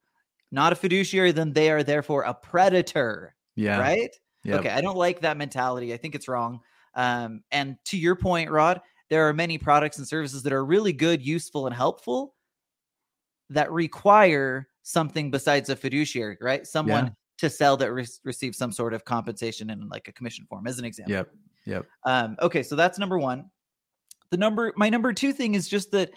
[0.53, 3.79] Not a fiduciary, then they are therefore a predator, yeah.
[3.81, 4.15] right?
[4.45, 4.61] Yep.
[4.61, 5.93] Okay, I don't like that mentality.
[5.93, 6.61] I think it's wrong.
[6.95, 10.93] Um, and to your point, Rod, there are many products and services that are really
[10.93, 12.35] good, useful, and helpful
[13.51, 16.67] that require something besides a fiduciary, right?
[16.67, 17.11] Someone Yeah.
[17.41, 20.79] To sell that re- receives some sort of compensation in like a commission form, as
[20.79, 21.13] an example.
[21.13, 21.31] Yep.
[21.67, 21.87] Yep.
[22.05, 23.51] Um, okay, so that's number one.
[24.31, 26.11] The number, my number two thing is just that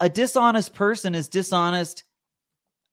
[0.00, 2.04] a dishonest person is dishonest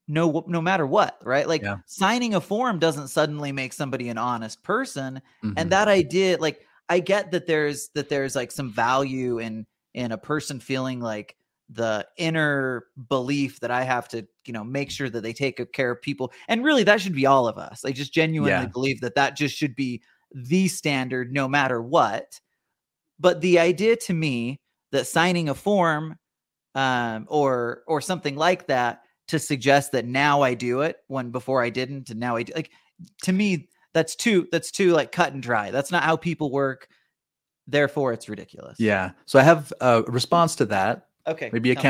[0.08, 1.48] no no matter what, right?
[1.48, 1.78] Like Yeah.
[1.86, 5.22] signing a form doesn't suddenly make somebody an honest person.
[5.44, 5.54] Mhm.
[5.56, 10.12] And that idea, like I get that there's that there's like some value in in
[10.12, 11.38] a person feeling like
[11.70, 15.92] the inner belief that I have to, you know, make sure that they take care
[15.92, 16.32] of people.
[16.48, 17.86] And really that should be all of us.
[17.86, 18.66] I just genuinely Yeah.
[18.68, 20.02] believe that that just should be
[20.34, 22.40] the standard no matter what.
[23.20, 24.60] But the idea to me
[24.92, 26.18] that signing a form
[26.76, 31.64] um, or or something like that to suggest that now I do it when before
[31.64, 32.72] I didn't, and now I do, like
[33.24, 35.72] to me that's too that's too like cut and dry.
[35.72, 36.88] That's not how people work.
[37.68, 38.80] Therefore, it's ridiculous.
[38.80, 39.12] Yeah.
[39.26, 41.50] So I have a response to that, Okay.
[41.54, 41.82] maybe a me.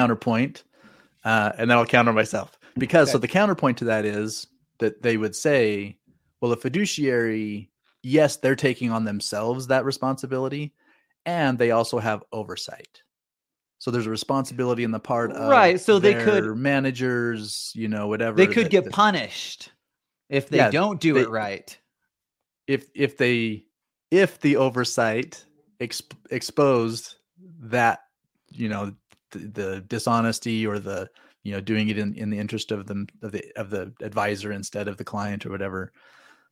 [1.26, 2.58] Uh, and then I'll counter myself.
[2.78, 4.48] Because so the counterpoint to that is
[4.80, 5.98] that they would say,
[6.42, 7.70] well, a fiduciary,
[8.02, 10.74] yes, they're taking on themselves that responsibility,
[11.26, 13.02] and they also have oversight.
[13.80, 18.08] So there's a responsibility in the part of Right, so they could- managers, you know,
[18.08, 18.38] whatever.
[18.38, 19.72] They could that- get that- punished
[20.30, 21.78] if they Yeah, don't do they- it right.
[22.66, 23.66] if if they
[24.10, 25.44] if the oversight
[25.82, 27.16] exp- exposed
[27.60, 28.00] that
[28.52, 28.94] you know
[29.34, 31.10] the, the dishonesty or the
[31.44, 34.52] you know doing it in, in the interest of them of the of the advisor
[34.54, 35.92] instead of the client or whatever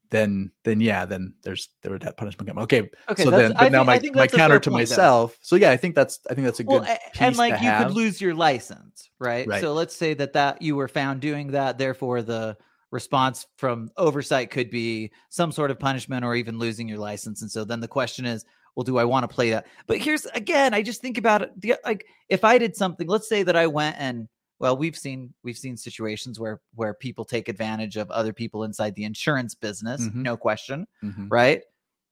[0.10, 3.24] then then yeah then there's there would that punishment come okay Okay.
[3.24, 4.94] so then I but now think- my, my counter to point, though.
[4.96, 7.54] myself so yeah i think that's i think that's a good Well, piece and like
[7.62, 7.88] you have.
[7.88, 9.48] could lose your license, right?
[9.48, 9.62] Right.
[9.62, 12.58] So let's say that that you were found doing that, therefore the
[12.91, 17.41] response from oversight could be some sort of punishment or even losing your license.
[17.41, 18.44] And so then the question is,
[18.75, 19.65] well, do I want to play that?
[19.88, 21.51] But here's again, I just think about it.
[21.60, 24.27] The, like if I did something, let's say that I went and
[24.60, 28.95] well, we've seen we've seen situations where where people take advantage of other people inside
[28.95, 30.15] the insurance business, Mhm.
[30.15, 31.27] no question Mhm.
[31.31, 31.63] right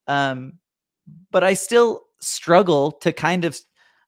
[0.08, 0.54] um
[1.32, 3.58] but i still struggle to kind of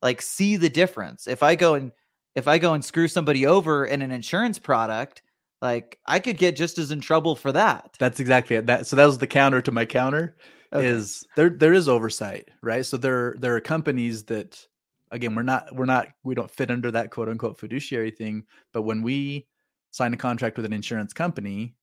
[0.01, 1.91] like see the difference if i go and
[2.35, 5.21] if i go and screw somebody over in an insurance product
[5.61, 8.95] like i could get just as in trouble for that that's exactly it that so
[8.95, 10.35] that was the counter to my counter
[10.73, 10.87] Okay.
[10.87, 14.65] is there there is oversight right so there there are companies that
[15.11, 18.83] again we're not we're not we don't fit under that quote unquote fiduciary thing but
[18.83, 19.47] when we
[19.91, 21.75] sign a contract with an insurance company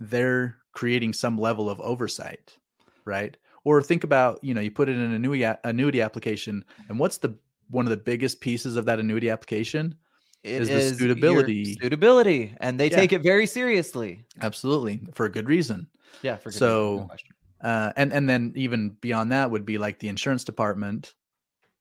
[0.00, 2.56] they're creating some level of oversight
[3.04, 6.98] right or think about you know you put it in an annuity annuity application and
[6.98, 7.34] what's the
[7.70, 9.94] one of the biggest pieces of that annuity application
[10.42, 11.74] It is the suitability.
[11.80, 12.96] suitability and they Yeah.
[12.96, 15.86] take it very seriously absolutely for a good reason
[16.22, 17.34] yeah for good reason, no So, question.
[17.62, 21.14] Uh, and and then even beyond that would be like the insurance department.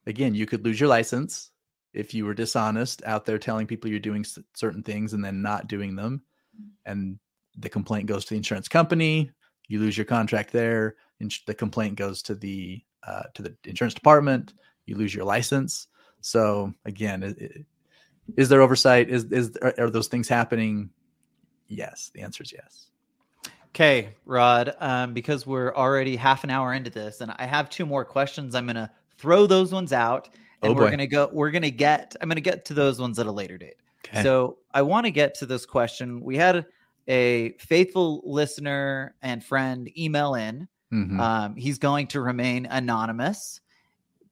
[0.07, 1.51] Again, you could lose your license
[1.93, 5.41] if you were dishonest out there telling people you're doing s- certain things and then
[5.41, 6.21] not doing them,
[6.85, 7.19] and
[7.57, 9.31] the complaint goes to the insurance company.
[9.67, 10.95] You lose your contract there.
[11.19, 14.53] ins- The complaint goes to the uh, to the insurance department.
[14.85, 15.87] You lose your license.
[16.21, 17.65] So again, i- i-
[18.37, 19.09] is there oversight?
[19.09, 20.91] Is is are, are those things happening?
[21.67, 22.90] Yes, the answer is yes.
[23.73, 27.85] Okay, Rod, um, because we're already half an hour into this and I have two
[27.85, 30.29] more questions, I'm gonna throw those ones out
[30.61, 33.27] and Oh, we're gonna go we're gonna get I'm gonna get to those ones at
[33.27, 33.75] a later date.
[34.05, 34.23] Okay.
[34.23, 36.21] So I want to get to this question.
[36.21, 36.65] We had
[37.07, 40.67] a faithful listener and friend email in.
[40.91, 41.19] Mhm.
[41.19, 43.61] Um, he's going to remain anonymous,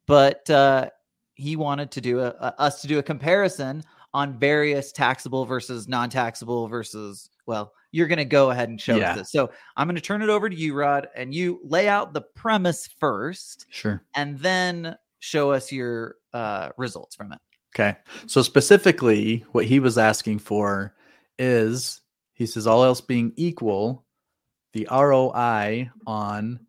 [0.05, 0.89] but uh,
[1.35, 5.87] he wanted to do a, a- us to do a comparison on various taxable versus
[5.87, 7.29] non-taxable versus.
[7.45, 9.11] Well, you're going to go ahead and show Yeah.
[9.11, 9.31] us this.
[9.31, 12.21] So I'm going to turn it over to you, Rod, and you lay out the
[12.21, 14.03] premise first, sure.
[14.15, 17.39] and then show us your uh, results from it.
[17.75, 17.97] Okay.
[18.27, 20.95] So specifically, what he was asking for
[21.37, 22.01] is
[22.33, 24.05] he says, all else being equal,
[24.73, 26.59] the ROI on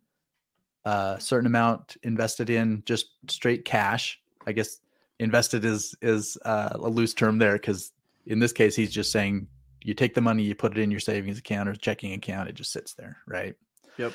[0.85, 4.19] a certain amount invested in just straight cash.
[4.47, 4.79] I guess
[5.19, 7.91] invested is is uh, a loose term there because
[8.25, 9.47] in this case, he's just saying
[9.83, 12.55] you take the money, you put it in your savings account or checking account, it
[12.55, 13.55] just sits there, right?
[13.97, 14.13] Yep.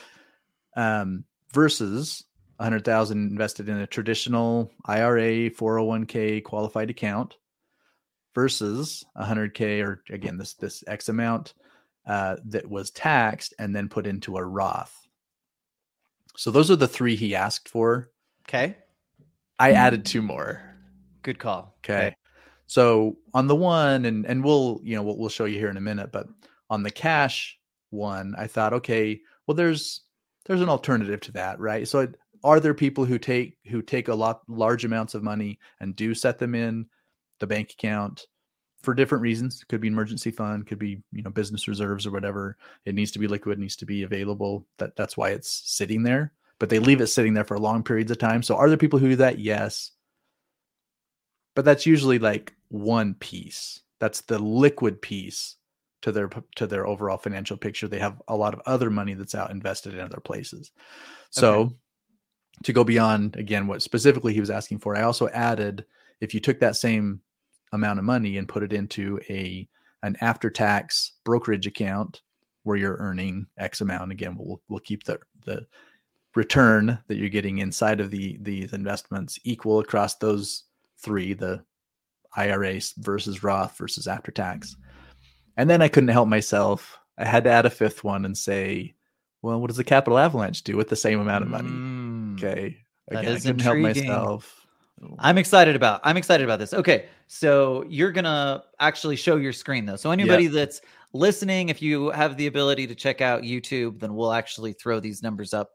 [0.76, 2.24] Um, versus
[2.58, 7.36] 100,000 invested in a traditional IRA 401k qualified account
[8.34, 11.54] versus 100k or again this this X amount
[12.06, 14.94] uh, that was taxed and then put into a Roth.
[16.36, 18.10] So those are the three he asked for.
[18.48, 18.76] Okay.
[19.58, 20.62] I added two more.
[21.22, 21.74] Good call.
[21.80, 22.14] Okay.
[22.66, 25.76] So on the one, and and we'll you know we'll, we'll show you here in
[25.76, 26.26] a minute, but
[26.68, 27.58] on the cash
[27.90, 30.02] one, I thought, okay, well there's
[30.46, 31.86] there's an alternative to that, right?
[31.86, 32.08] So
[32.44, 36.14] are there people who take who take a lot large amounts of money and do
[36.14, 36.86] set them in
[37.40, 38.26] the bank account
[38.82, 39.64] for different reasons?
[39.68, 42.56] Could be emergency fund, could be you know business reserves or whatever.
[42.84, 44.66] It needs to be liquid, needs to be available.
[44.78, 46.32] That that's why it's sitting there.
[46.58, 48.42] But they leave it sitting there for long periods of time.
[48.42, 49.38] So are there people who do that?
[49.38, 49.92] Yes.
[51.54, 53.80] But that's usually like one piece.
[53.98, 55.56] That's the liquid piece
[56.02, 57.88] to their to their overall financial picture.
[57.88, 60.70] They have a lot of other money that's out invested in other places.
[61.30, 61.74] So okay.
[62.64, 65.84] to go beyond again what specifically he was asking for, I also added
[66.20, 67.20] if you took that same
[67.72, 69.68] amount of money and put it into a
[70.02, 72.22] an after tax brokerage account
[72.62, 74.12] where you're earning X amount.
[74.12, 75.66] Again, we'll we'll keep the the
[76.34, 80.64] return that you're getting inside of the these investments equal across those
[80.98, 81.64] three: the
[82.36, 84.76] IRAs versus Roth versus after tax.
[85.56, 86.98] And then I couldn't help myself.
[87.18, 88.94] I had to add a fifth one and say,
[89.42, 91.68] well, what does the capital avalanche do with the same amount of money?
[91.68, 92.76] Mm, okay.
[93.08, 93.62] Again, I couldn't intriguing.
[93.62, 94.66] help myself.
[95.18, 96.00] I'm excited about.
[96.04, 96.72] I'm excited about this.
[96.72, 99.96] Okay, so you're gonna actually show your screen though.
[99.96, 100.52] So anybody yep.
[100.52, 100.80] that's
[101.12, 105.22] listening, if you have the ability to check out YouTube, then we'll actually throw these
[105.22, 105.70] numbers up.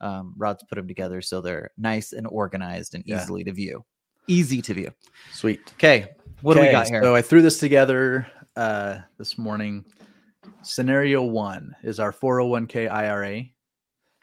[0.00, 3.44] Um, Rod's put them together so they're nice and organized and easily yeah.
[3.46, 3.84] to view.
[4.26, 4.90] Easy to view.
[5.32, 5.72] Sweet.
[5.74, 6.08] Okay,
[6.42, 7.02] what do we got here?
[7.02, 9.84] So I threw this together uh, this morning.
[10.62, 13.44] Scenario one is our 401k IRA.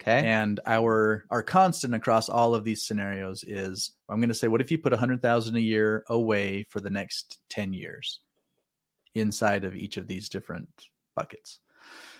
[0.02, 0.26] Okay.
[0.26, 4.62] And our our constant across all of these scenarios is I'm going to say, what
[4.62, 8.22] if you put a hundred thousand a year away for the next 10 years
[9.16, 10.70] inside of each of these different
[11.16, 11.60] buckets?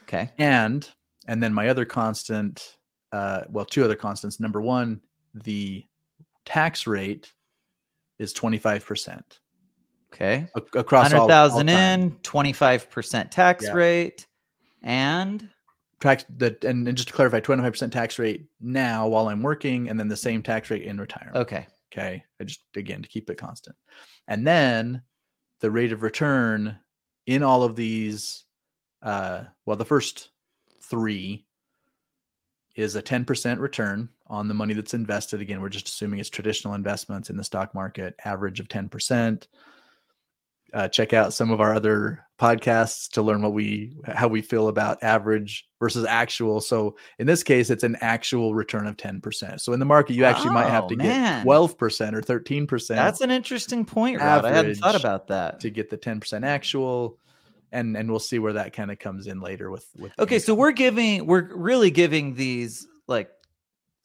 [0.04, 0.30] Okay.
[0.38, 0.90] And
[1.28, 2.78] and then my other constant,
[3.14, 4.40] uh, well, two other constants.
[4.40, 5.00] Number one,
[5.34, 5.86] the
[6.44, 7.32] tax rate
[8.20, 9.22] is 25%.
[10.14, 10.48] Okay.
[10.56, 13.72] A- across 100,000 in, 25% tax yeah.
[13.72, 14.28] rate
[14.84, 15.50] and
[16.00, 20.00] tax that and, and, just to clarify 25% tax rate now while I'm working and
[20.00, 21.38] then the same tax rate in retirement.
[21.38, 21.68] Okay.
[21.92, 22.24] Okay.
[22.40, 23.76] I just again to keep it constant.
[24.28, 25.02] And then
[25.60, 26.78] the rate of return
[27.26, 28.46] in all of these
[29.02, 30.30] uh well the first
[30.84, 31.46] 3
[32.76, 35.42] is a 10% return on the money that's invested.
[35.42, 39.48] Again, we're just assuming it's traditional investments in the stock market, average of 10%.
[40.72, 44.68] Uh, check out some of our other podcasts to learn what we how we feel
[44.68, 46.62] about average versus actual.
[46.62, 49.60] So in this case, it's an actual return of 10%.
[49.60, 51.44] So in the market, you actually oh, might have to man.
[51.44, 52.88] get 12% or 13%.
[52.90, 54.46] That's an interesting point, Rod.
[54.46, 55.60] I hadn't thought about that.
[55.62, 57.18] To get the 10% actual
[57.72, 60.54] and and we'll see where that kind of comes in later with with Okay, so
[60.54, 63.30] we're giving we're really giving these like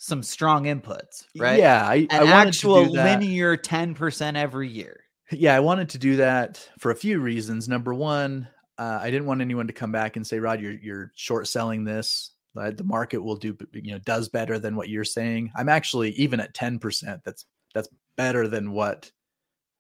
[0.05, 1.59] some strong inputs, right?
[1.59, 5.01] Yeah, I, An I actual linear 10% every year.
[5.33, 7.71] Yeah, I wanted to do that for a few reasons.
[7.71, 11.13] Number one, uh, I didn't want anyone to come back and say, "Rod, you're you're
[11.15, 12.33] short selling this.
[12.55, 16.11] Uh, the market will do, you know, does better than what you're saying." I'm actually
[16.13, 17.23] even at 10%.
[17.25, 17.89] That's that's
[18.19, 19.11] better than what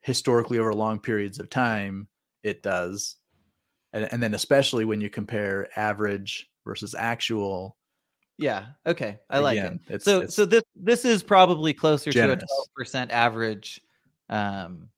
[0.00, 2.08] historically over long periods of time
[2.42, 3.16] it does,
[3.92, 7.76] and, and then especially when you compare average versus actual
[8.38, 8.66] yeah.
[8.86, 9.18] Okay.
[9.30, 9.94] I like Again, it.
[9.94, 12.40] It's, so it's so this this is probably closer generous.
[12.40, 13.80] to a twelve percent average
[14.28, 14.88] um,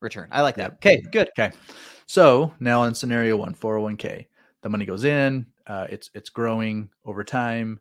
[0.00, 0.28] return.
[0.30, 0.72] I like that.
[0.74, 1.02] Okay.
[1.12, 1.30] Good.
[1.38, 1.54] Okay.
[2.06, 4.26] So now in scenario one, 401k,
[4.62, 5.46] the money goes in.
[5.66, 7.80] Uh, it's it's growing over time,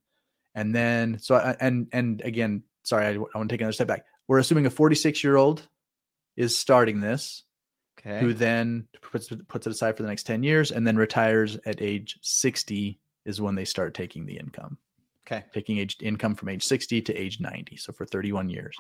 [0.55, 3.87] and then so I, and and again, sorry, I, I want to take another step
[3.87, 4.05] back.
[4.27, 5.67] We're assuming a 46 year old
[6.35, 7.43] is starting this,
[7.99, 8.19] okay.
[8.19, 11.81] who then puts puts it aside for the next 10 years, and then retires at
[11.81, 14.79] age 60 is when they start taking the income.
[15.25, 15.43] Okay.
[15.53, 17.77] Taking age income from age 60 to age 90.
[17.77, 18.77] So for 31 years.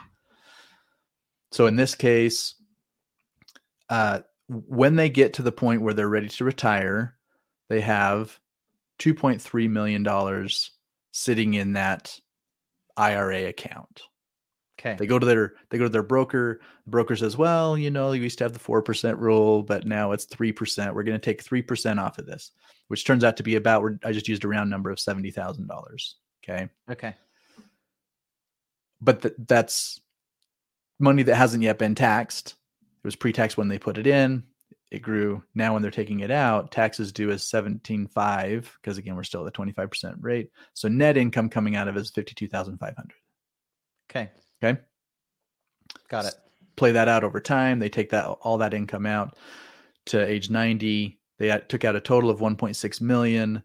[1.51, 2.55] So in this case,
[3.89, 7.15] uh, when they get to the point where they're ready to retire,
[7.69, 8.39] they have
[8.99, 10.49] $2.3 million
[11.11, 12.19] sitting in that
[12.97, 14.03] IRA account.
[14.79, 14.95] Okay.
[14.99, 16.59] They go to their they go to their broker.
[16.83, 19.87] The broker says, "Well, you know, you used to have the four percent rule, but
[19.87, 20.93] now it's three percent.
[20.93, 22.51] We're going to take three percent off of this,
[22.89, 23.83] which turns out to be about.
[24.03, 26.17] I just used a round number of seventy thousand dollars.
[26.47, 26.69] Okay.
[26.89, 27.15] Okay.
[29.01, 29.99] But th- that's
[30.99, 32.55] money that hasn't yet been taxed.
[33.03, 34.43] It was pre-tax when they put it in.
[34.91, 35.43] It grew.
[35.55, 39.41] Now when they're taking it out, taxes due is seventeen five because again we're still
[39.41, 40.51] at the twenty five percent rate.
[40.73, 43.17] So net income coming out of it is fifty two thousand five hundred.
[44.09, 44.29] Okay.
[44.63, 44.79] Okay.
[46.07, 46.35] Got it.
[46.75, 47.79] Play that out over time.
[47.79, 49.35] They take that all that income out
[50.05, 51.19] to age ninety.
[51.37, 53.63] They uh, took out a total of 1.6 million.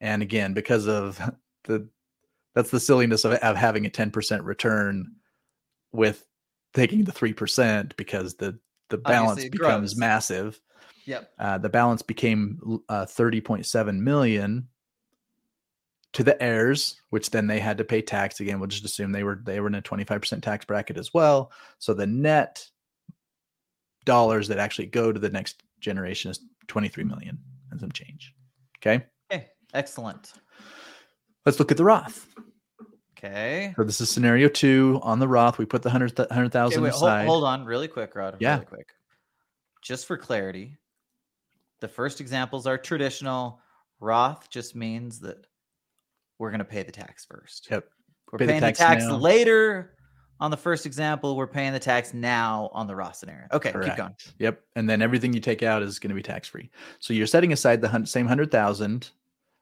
[0.00, 1.20] And again, because of
[1.64, 1.88] the
[2.60, 5.14] that's the silliness of, of having a 10% return
[5.92, 6.26] with
[6.74, 8.58] taking the 3% because the
[8.90, 9.96] the balance becomes grows.
[9.96, 10.60] massive.
[11.06, 11.30] Yep.
[11.38, 14.68] Uh, the balance became uh, 30.7 million
[16.12, 18.58] to the heirs, which then they had to pay tax again.
[18.58, 21.52] We'll just assume they were they were in a 25% tax bracket as well.
[21.78, 22.68] So the net
[24.04, 27.38] dollars that actually go to the next generation is 23 million
[27.70, 28.34] and some change.
[28.78, 29.06] Okay.
[29.32, 29.46] Okay.
[29.72, 30.32] Excellent.
[31.46, 32.26] Let's look at the Roth.
[33.22, 33.74] Okay.
[33.76, 35.58] So this is scenario two on the Roth.
[35.58, 37.26] We put the 100 Okay, 100,000 hold, aside.
[37.26, 38.36] hold on really quick, Rod.
[38.40, 38.54] Yeah.
[38.54, 38.88] Really quick.
[39.82, 40.76] Just for clarity,
[41.80, 43.60] the first examples are traditional.
[44.00, 45.46] Roth just means that
[46.38, 47.68] we're going to pay the tax first.
[47.70, 47.86] Yep.
[48.32, 49.96] We're Pay the paying tax the tax later
[50.38, 51.36] on the first example.
[51.36, 53.46] We're paying the tax now on the Roth scenario.
[53.52, 54.14] Okay, keep going.
[54.38, 54.60] Yep.
[54.76, 56.70] And then everything you take out is going to be tax free.
[56.98, 59.10] So you're setting aside the same hundred thousand,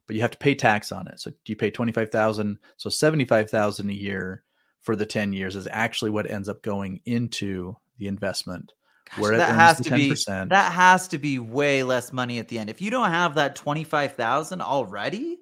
[0.08, 1.20] but you have to pay tax on it.
[1.20, 2.58] So do you pay twenty five thousand.
[2.78, 4.42] So seventy five thousand a year
[4.80, 8.72] for the ten years is actually what ends up going into the investment.
[9.10, 10.48] Gosh, where that has to be 10%.
[10.50, 12.68] that has to be way less money at the end.
[12.68, 15.38] If you don't have that twenty five thousand already,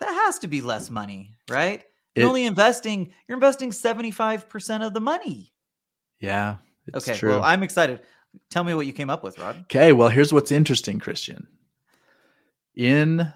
[0.00, 1.84] that has to be less money, right?
[2.16, 3.12] You're It- only investing.
[3.28, 5.52] You're investing seventy five percent of the money.
[6.18, 6.56] Yeah.
[6.86, 7.30] It's okay, true.
[7.30, 8.00] well, I'm excited.
[8.50, 9.60] Tell me what you came up with, Rod.
[9.62, 11.46] Okay, well, here's what's interesting, Christian.
[12.74, 13.32] In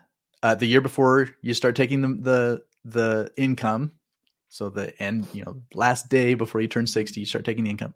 [0.47, 3.91] uh, the year before you start taking the, the the income,
[4.49, 7.71] so the end, you know, last day before you turn 60, you start taking the
[7.71, 7.95] income.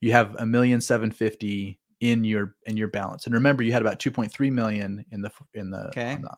[0.00, 3.26] You have a million seven fifty in your in your balance.
[3.26, 6.18] And remember, you had about 2.3 million in the in the, Okay.
[6.20, 6.36] the-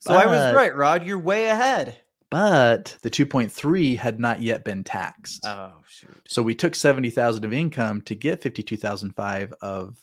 [0.00, 1.06] So I was right, Rod.
[1.06, 1.96] You're way ahead.
[2.30, 5.46] but the 2.3 had not yet been taxed.
[5.46, 6.20] Oh shoot.
[6.26, 9.96] So we took 70,000 of income to get 52,005 of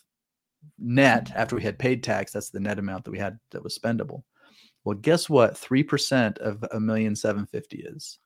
[0.80, 2.32] net after we had paid tax.
[2.32, 4.24] That's the net amount that we had that was spendable.
[4.84, 5.54] Well, guess what?
[5.54, 8.18] 3% of a million seven fifty is.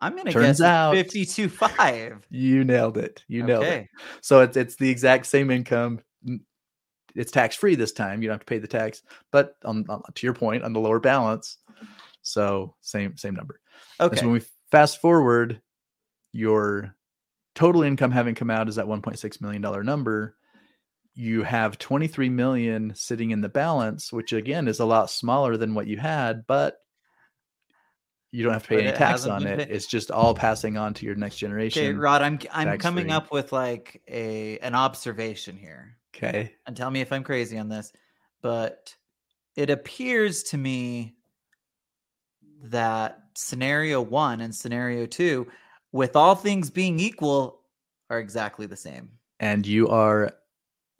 [0.00, 2.26] I'm gonna Turns guess out- fifty two five.
[2.30, 3.22] You nailed it.
[3.28, 3.88] You nailed it.
[4.20, 6.00] So it's it's the exact same income.
[7.14, 8.20] It's tax free this time.
[8.22, 10.80] You don't have to pay the tax, but on, on to your point, on the
[10.80, 11.58] lower balance.
[12.22, 13.60] So same same number.
[14.00, 14.16] Okay.
[14.16, 15.60] So when we fast forward,
[16.32, 16.96] your
[17.54, 20.36] total income having come out is that 1.6 million dollar number.
[21.14, 25.74] You have 23 million sitting in the balance, which again is a lot smaller than
[25.74, 26.78] what you had, but
[28.30, 29.58] you don't have to pay But any tax on it.
[29.58, 29.70] paid.
[29.70, 31.84] It's just all passing on to your next generation.
[31.84, 32.22] Okay, Rod.
[32.22, 33.12] I'm I'm coming free.
[33.12, 35.96] up with like a an observation here.
[36.14, 36.54] Okay.
[36.66, 37.92] and tell me if I'm crazy on this,
[38.42, 38.94] but
[39.56, 41.14] it appears to me
[42.64, 45.46] that scenario one and scenario two,
[45.90, 47.60] with all things being equal,
[48.08, 49.10] are exactly the same.
[49.40, 50.32] And you are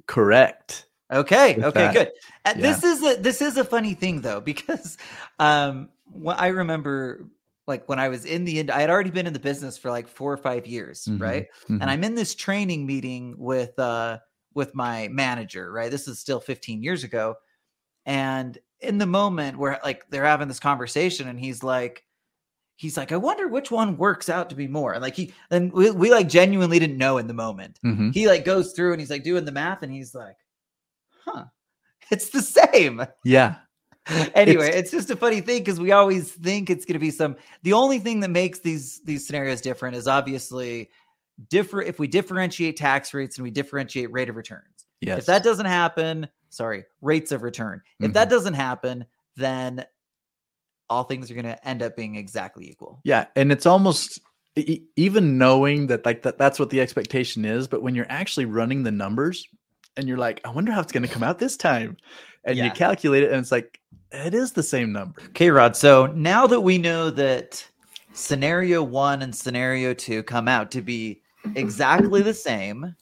[0.07, 0.87] correct.
[1.13, 2.11] Okay, With okay, that, good.
[2.45, 4.97] And this is a this is a funny thing though because
[5.39, 7.29] um wh- I remember
[7.67, 9.91] like when I was in the ind- I had already been in the business for
[9.91, 11.47] like 4 or 5 years, Mhm, right?
[11.69, 11.79] mhm.
[11.81, 14.19] and I'm in this training meeting with uh
[14.55, 15.91] with my manager, right?
[15.91, 17.37] This is still 15 years ago.
[18.07, 22.05] And in the moment where like they're having this conversation and he's like
[22.83, 24.93] he's like I wonder which one works out to be more.
[24.93, 27.79] And like he and we, we like genuinely didn't know in the moment.
[27.85, 28.13] Mhm.
[28.13, 30.37] He like goes through and he's like doing the math and he's like
[31.25, 31.45] huh.
[32.11, 33.55] It's the same Yeah.
[34.35, 37.13] anyway, It's- it's, just a funny thing because we always think it's going to be
[37.13, 37.37] some.
[37.63, 40.91] The only thing that makes these these scenarios different is obviously
[41.49, 41.89] different.
[41.89, 45.21] If we differentiate tax rates and we differentiate rate of returns, Yes.
[45.21, 47.81] if that doesn't happen, sorry, rates of return.
[48.01, 49.07] If that doesn't happen,
[49.37, 49.85] then
[50.93, 53.01] all things are going to end up being exactly equal.
[53.05, 54.21] Yeah, and it's almost
[54.57, 58.45] e- even knowing that like that that's what the expectation is, but when you're actually
[58.45, 59.49] running the numbers
[59.97, 61.97] and you're like, I wonder how it's going to come out this time,
[62.45, 63.81] and you calculate it, and it's like
[64.11, 65.21] it is the same number.
[65.29, 65.77] Okay, Rod.
[65.77, 67.67] So now that we know that
[68.13, 71.23] scenario one and scenario two come out to be
[71.57, 72.95] exactly the same,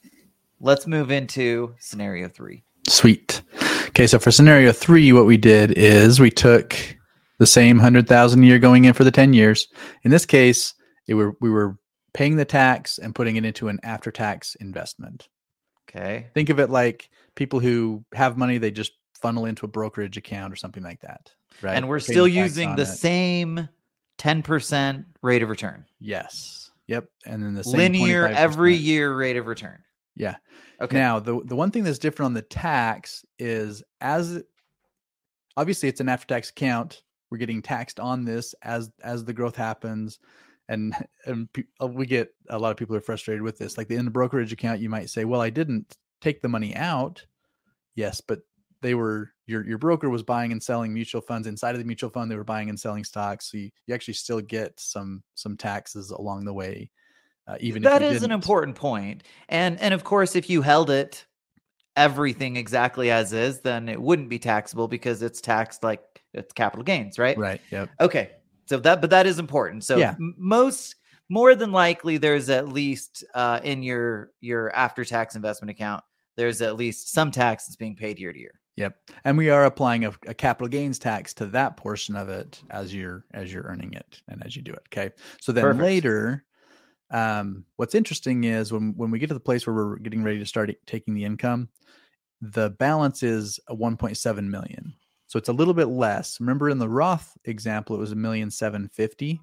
[0.61, 2.63] let's move into scenario three.
[2.87, 3.41] Sweet.
[3.87, 6.75] Okay, so for scenario three, what we did is we took
[7.41, 9.67] the same hundred thousand a year going in for the ten years.
[10.03, 10.75] In this case,
[11.07, 11.75] it were we were
[12.13, 15.27] paying the tax and putting it into an after-tax investment.
[15.89, 16.27] Okay.
[16.35, 20.53] Think of it like people who have money they just funnel into a brokerage account
[20.53, 21.31] or something like that.
[21.63, 21.75] Right.
[21.75, 22.85] And we're Paying still using the it.
[22.85, 23.67] same
[24.19, 25.85] 10% rate of return.
[25.99, 26.69] Yes.
[26.85, 27.05] Yep.
[27.25, 28.83] And then the same Linear every 25%.
[28.83, 29.79] year rate of return.
[30.15, 30.35] Yeah.
[30.79, 30.97] Okay.
[30.97, 34.43] Now, the the one thing that's different on the tax is as
[35.57, 37.01] obviously it's an after tax account.
[37.31, 40.19] We're getting taxed on this as as the growth happens,
[40.69, 40.93] and
[41.25, 43.77] and pe- uh, we get a lot of people are frustrated with this.
[43.77, 47.25] Like in the brokerage account, you might say, "Well, I didn't take the money out."
[47.95, 48.41] Yes, but
[48.81, 51.47] they were your your broker was buying and selling mutual funds.
[51.47, 53.51] Inside of the mutual fund they were buying and selling stocks.
[53.51, 56.91] So you, you actually still get some some taxes along the way
[57.47, 59.23] uh, even that is an important point.
[59.49, 61.25] And and of course if you held it
[61.97, 66.01] everything exactly as is then it wouldn't be taxable because it's taxed like
[66.33, 68.31] it's capital gains right right yep okay
[68.65, 70.15] so that but that is important so Yeah.
[70.19, 70.95] most
[71.29, 76.03] more than likely there's at least uh in your your after tax investment account
[76.37, 78.95] there's at least some tax that's being paid year to year Yep.
[79.25, 82.93] And we are applying a, a capital gains tax to that portion of it as
[82.93, 84.81] you're as you're earning it and as you do it.
[84.87, 85.13] Okay.
[85.41, 85.83] So then Perfect.
[85.83, 86.45] later,
[87.11, 90.39] um, what's interesting is when when we get to the place where we're getting ready
[90.39, 91.69] to start taking the income,
[92.39, 94.93] the balance is a 1.7 million.
[95.31, 96.41] So it's a little bit less.
[96.41, 99.39] Remember in the Roth example, it was a million seven fifty.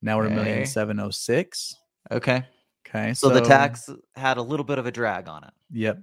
[0.00, 0.64] Now we're a million Okay.
[0.66, 1.74] seven oh six.
[2.12, 2.44] okay
[2.86, 3.12] Okay.
[3.12, 6.00] so, the tax had a little bit of a drag on it Yep.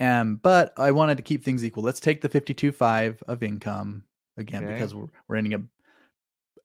[0.00, 1.84] Um, but I wanted to keep things equal.
[1.84, 4.02] Let's take the 52.5 of income
[4.36, 4.72] again Okay.
[4.74, 5.60] because we're, we're ending up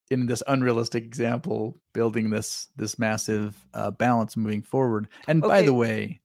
[0.09, 5.09] in this unrealistic example building this this massive uh, balance moving forward.
[5.27, 6.20] And by the way,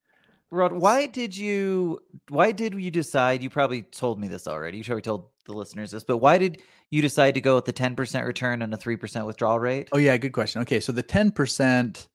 [0.50, 4.78] Rod, why did you why did you decide you probably told me this already.
[4.78, 7.72] You probably told the listeners this, but why did you decide to go with the
[7.72, 9.88] 10% return and a 3% withdrawal rate?
[9.92, 10.62] oh yeah, good question.
[10.62, 12.06] Okay, so the 10%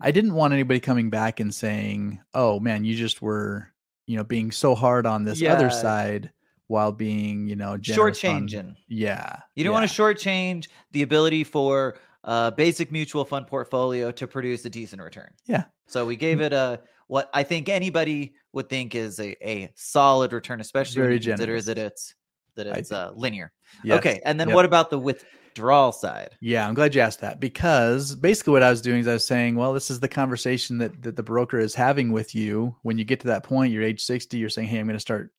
[0.00, 3.72] I didn't want anybody coming back and saying, "Oh man, you just were,
[4.06, 5.54] you know, being so hard on this Yeah.
[5.54, 6.32] other side
[6.66, 8.76] while being, you know, generous on-" Shortchanging.
[8.88, 9.36] Yeah.
[9.54, 9.80] You don't yeah.
[9.80, 15.00] want to shortchange the ability for a basic mutual fund portfolio to produce a decent
[15.00, 15.32] return.
[15.46, 15.64] Yeah.
[15.86, 20.32] So we gave it a what I think anybody would think is a, a solid
[20.32, 22.14] return, especially when Very you consider that it's
[22.56, 23.52] that it's uh, linear.
[23.84, 23.98] Yes.
[23.98, 24.54] Okay, and then Yep.
[24.54, 26.30] what about the withdrawal side?
[26.40, 29.26] Yeah, I'm glad you asked that because basically what I was doing is I was
[29.26, 32.96] saying, well, this is the conversation that, that the broker is having with you when
[32.98, 33.72] you get to that point.
[33.72, 34.38] You're age 60.
[34.38, 35.32] You're saying, hey, I'm going to start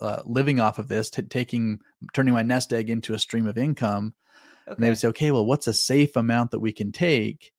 [0.00, 1.78] uh, living off of this, t- taking,
[2.12, 4.14] turning my nest egg into a stream of income.
[4.66, 7.52] And they would say, okay, well, what's a safe amount that we can take?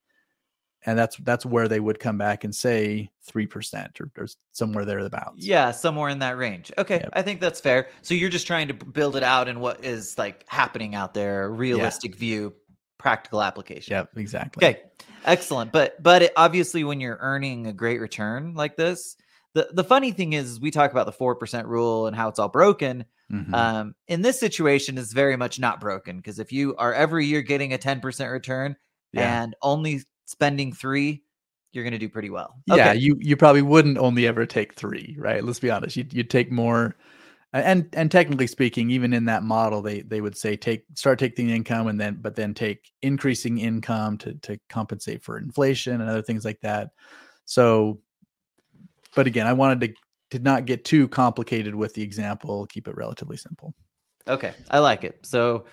[0.86, 4.86] And that's that's where they would come back and say three percent or, or somewhere
[4.86, 5.38] thereabouts.
[5.38, 6.72] Yeah, somewhere in that range.
[6.78, 7.10] Okay, Yep.
[7.14, 7.88] I think that's fair.
[8.04, 11.50] So you're just trying to build it out in what is like happening out there,
[11.50, 12.54] realistic view,
[13.00, 13.94] practical application.
[13.94, 14.66] Yep, exactly.
[14.66, 14.82] Okay,
[15.26, 15.72] excellent.
[15.72, 19.16] But but it, obviously, when you're earning a great return like this,
[19.56, 22.38] the the funny thing is, we talk about the four percent rule and how it's
[22.40, 23.06] all broken.
[23.32, 23.54] Mhm.
[23.56, 27.42] Um, in this situation, is very much not broken because if you are every year
[27.42, 28.76] getting a ten percent return
[29.14, 29.42] yeah.
[29.42, 31.24] and only spending three,
[31.72, 32.56] you're going to do pretty well.
[32.68, 35.44] Yeah, you you probably wouldn't only ever take three, right?
[35.44, 35.96] Let's be honest.
[35.96, 36.96] You'd you'd take more,
[37.54, 41.50] and and technically speaking, even in that model, they they would say take start taking
[41.50, 46.22] income and then but then take increasing income to to compensate for inflation and other
[46.22, 46.92] things like that.
[47.44, 48.00] So,
[49.16, 49.94] but again, I wanted to
[50.32, 52.66] did not get too complicated with the example.
[52.68, 53.74] Keep it relatively simple.
[54.28, 55.20] Okay, I like it.
[55.24, 55.66] So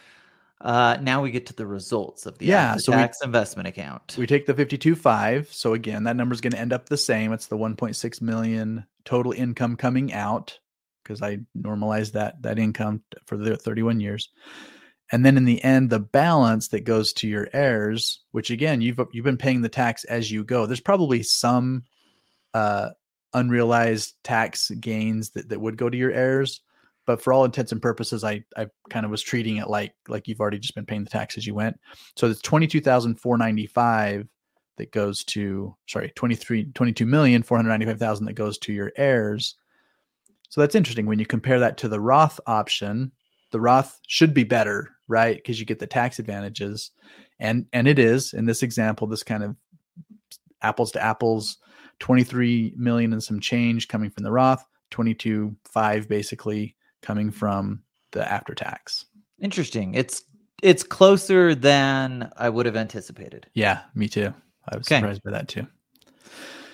[0.63, 4.15] uh, now we get to the results of the Yeah, so we- tax investment account.
[4.17, 5.53] We take the 52.5.
[5.53, 7.33] So again, that number is going to end up the same.
[7.33, 10.59] It's the 1.6 million total income coming out
[11.03, 14.29] because I normalized that that income for the 31 years.
[15.11, 18.99] And then in the end, the balance that goes to your heirs, which again, you've
[19.13, 20.65] you've been paying the tax as you go.
[20.65, 21.83] There's probably some
[22.55, 22.91] uh,
[23.35, 26.61] unrealized tax gains that, that would go to your heirs,
[27.07, 30.29] but for all intents and purposes, I I kind of was treating it like like
[30.29, 31.79] you've already just been paying the tax as you went.
[32.17, 34.29] So it's 22,495
[34.79, 39.57] that goes to sorry, 23 22,495,000 that goes to your heirs.
[40.49, 43.13] So that's interesting when you compare that to the Roth option.
[43.51, 45.37] The Roth should be better, right?
[45.37, 46.91] Because you get the tax advantages.
[47.41, 49.57] And and it is in this example this kind of
[50.63, 51.59] apples to apples
[51.99, 57.83] 23 million and some change coming from the Roth, 22 5 basically coming from
[58.13, 59.05] the after tax.
[59.41, 59.95] Interesting.
[59.95, 60.23] It's
[60.63, 63.49] it's closer than I would have anticipated.
[63.55, 64.33] Yeah, me too.
[64.69, 64.99] I was Okay.
[65.01, 65.67] surprised by that too.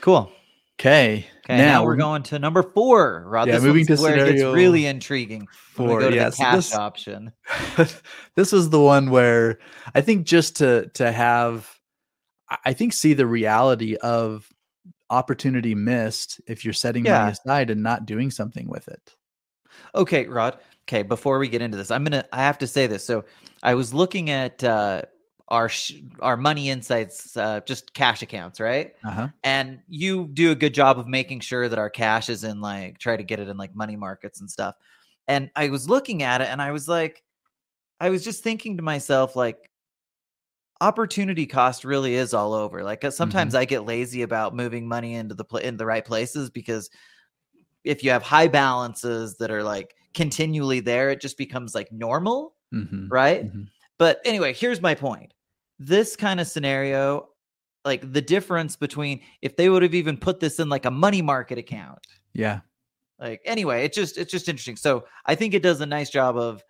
[0.00, 0.30] Cool.
[0.78, 1.26] Okay.
[1.44, 3.24] Okay, now, we're going to number four.
[3.26, 5.48] Rod, Yeah, this moving to where it gets really intriguing.
[5.50, 5.98] Four.
[6.00, 7.32] go to Yeah, the so cash this- option.
[8.36, 9.58] this is the one where
[9.94, 11.68] I think just to to have
[12.50, 14.46] I- I think see the reality of
[15.10, 17.20] opportunity missed if you're setting Yeah.
[17.20, 19.14] money aside and not doing something with it.
[19.94, 20.58] Okay, Rod.
[20.88, 22.24] Okay, before we get into this, I'm gonna.
[22.32, 23.04] I have to say this.
[23.04, 23.24] So,
[23.62, 25.02] I was looking at uh,
[25.48, 28.94] our sh- our money insights, uh, just cash accounts, right?
[29.04, 29.28] Uh-huh.
[29.44, 32.98] And you do a good job of making sure that our cash is in like
[32.98, 34.74] try to get it in like money markets and stuff.
[35.26, 37.22] And I was looking at it, and I was like,
[38.00, 39.68] I was just thinking to myself, like,
[40.80, 42.82] opportunity cost really is all over.
[42.84, 46.04] Like uh, sometimes I get lazy about moving money into the pla in the right
[46.04, 46.88] places because
[47.88, 51.10] if you have high balances that are like continually there.
[51.10, 53.44] It just becomes like normal, Mhm, right?
[53.46, 53.68] mhm.
[53.98, 55.32] But anyway, here's my point.
[55.78, 57.28] This kind of scenario,
[57.84, 61.22] like the difference between if they would have even put this in like a money
[61.22, 62.00] market account,
[62.34, 62.60] Yeah.
[63.18, 64.76] like anyway, it's just it's just interesting.
[64.76, 66.62] So I think it does a nice job of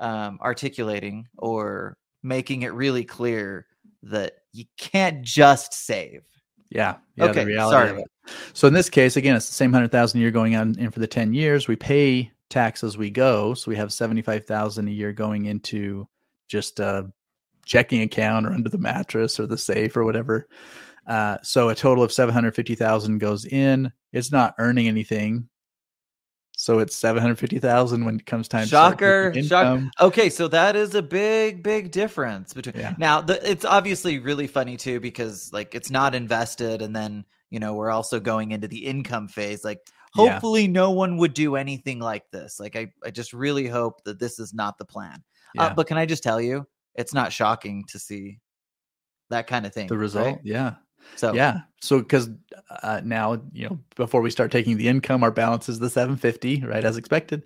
[0.00, 3.66] um, articulating or making it really clear
[4.02, 6.22] that you can't just save.
[6.70, 6.96] Yeah.
[7.16, 7.90] yeah Okay, The reality sorry.
[7.90, 8.04] of it.
[8.52, 10.90] So in this case, again, it's the same hundred thousand a year going on in
[10.90, 11.68] for the ten years.
[11.68, 15.46] We pay tax as we go, so we have seventy five thousand a year going
[15.46, 16.08] into
[16.48, 17.10] just a
[17.64, 20.48] checking account or under the mattress or the safe or whatever.
[21.06, 23.92] Uh, so a total of seven hundred fifty thousand goes in.
[24.12, 25.48] It's not earning anything,
[26.66, 28.64] so it's seven hundred fifty thousand when it comes time.
[28.64, 29.88] to Shocker, taking shocker.
[30.00, 32.94] Okay, so that is a big, big difference between Yeah.
[32.98, 33.20] now.
[33.20, 37.74] The, it's obviously really funny too because like it's not invested, and then you know
[37.74, 39.62] we're also going into the income phase.
[39.62, 39.78] Like,
[40.16, 40.32] Yeah.
[40.32, 42.58] hopefully, no one would do anything like this.
[42.58, 45.22] Like, I, I just really hope that this is not the plan.
[45.56, 48.40] Uh, but can I just tell you, it's not shocking to see
[49.30, 49.86] that kind of thing.
[49.86, 50.40] the result, right?
[50.42, 50.74] yeah.
[51.14, 51.60] So Yeah.
[51.80, 52.30] So because
[52.82, 56.64] uh, now you know before we start taking the income, our balance is the 750,
[56.64, 57.44] right, as expected.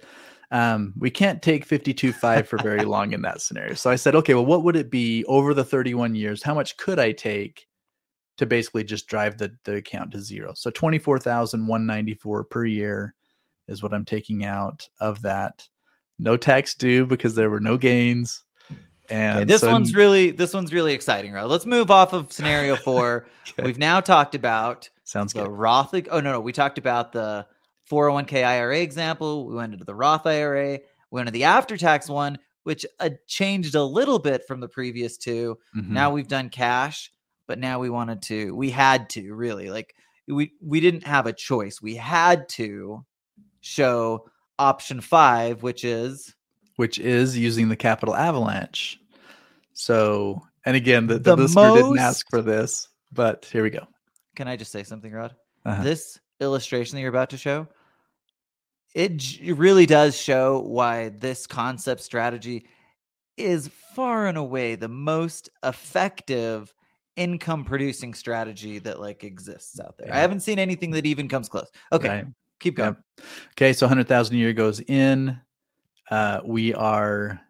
[0.52, 3.74] Um, we can't take 52 five for very long in that scenario.
[3.74, 6.42] So I said, okay, well, what would it be over the 31 years?
[6.42, 7.66] How much could I take
[8.38, 10.54] to basically just drive the the account to zero?
[10.54, 13.14] So 24,194 per year
[13.68, 15.68] is what I'm taking out of that.
[16.18, 18.44] No tax due because there were no gains.
[19.10, 21.44] And this so- one's really this one's really exciting, right?
[21.46, 23.26] Let's move off of scenario four.
[23.50, 23.62] Okay.
[23.64, 25.50] We've now talked about sounds the good.
[25.50, 25.94] Roth.
[26.10, 27.46] Oh no, no, we talked about the
[27.90, 29.46] 401k IRA example.
[29.46, 30.72] We went into the Roth IRA.
[30.74, 30.80] We
[31.10, 35.16] went into the after tax one, which uh, changed a little bit from the previous
[35.16, 35.58] two.
[35.76, 35.88] Mhm.
[35.88, 37.10] Now we've done cash,
[37.48, 38.54] but now we wanted to.
[38.54, 39.94] We had to really like
[40.28, 41.82] we we didn't have a choice.
[41.82, 43.04] We had to
[43.60, 46.34] show option five, which is
[46.80, 48.98] which is using the capital avalanche.
[49.74, 53.86] So, and again, the, the, The listener didn't ask for this, but here we go.
[54.34, 55.36] can I just say something, Rod?
[55.66, 55.82] Uh-huh.
[55.82, 57.68] This illustration that you're about to show,
[58.94, 62.64] it really does show why this concept strategy
[63.36, 66.72] is far and away the most effective
[67.16, 70.14] income producing strategy that like exists out there.
[70.14, 71.68] I haven't seen anything that even comes close.
[71.92, 72.26] Okay, Right.
[72.58, 72.96] keep going.
[73.18, 73.26] Yep.
[73.52, 75.38] Okay, so 100,000 a year goes in.
[76.10, 77.40] Uh, we are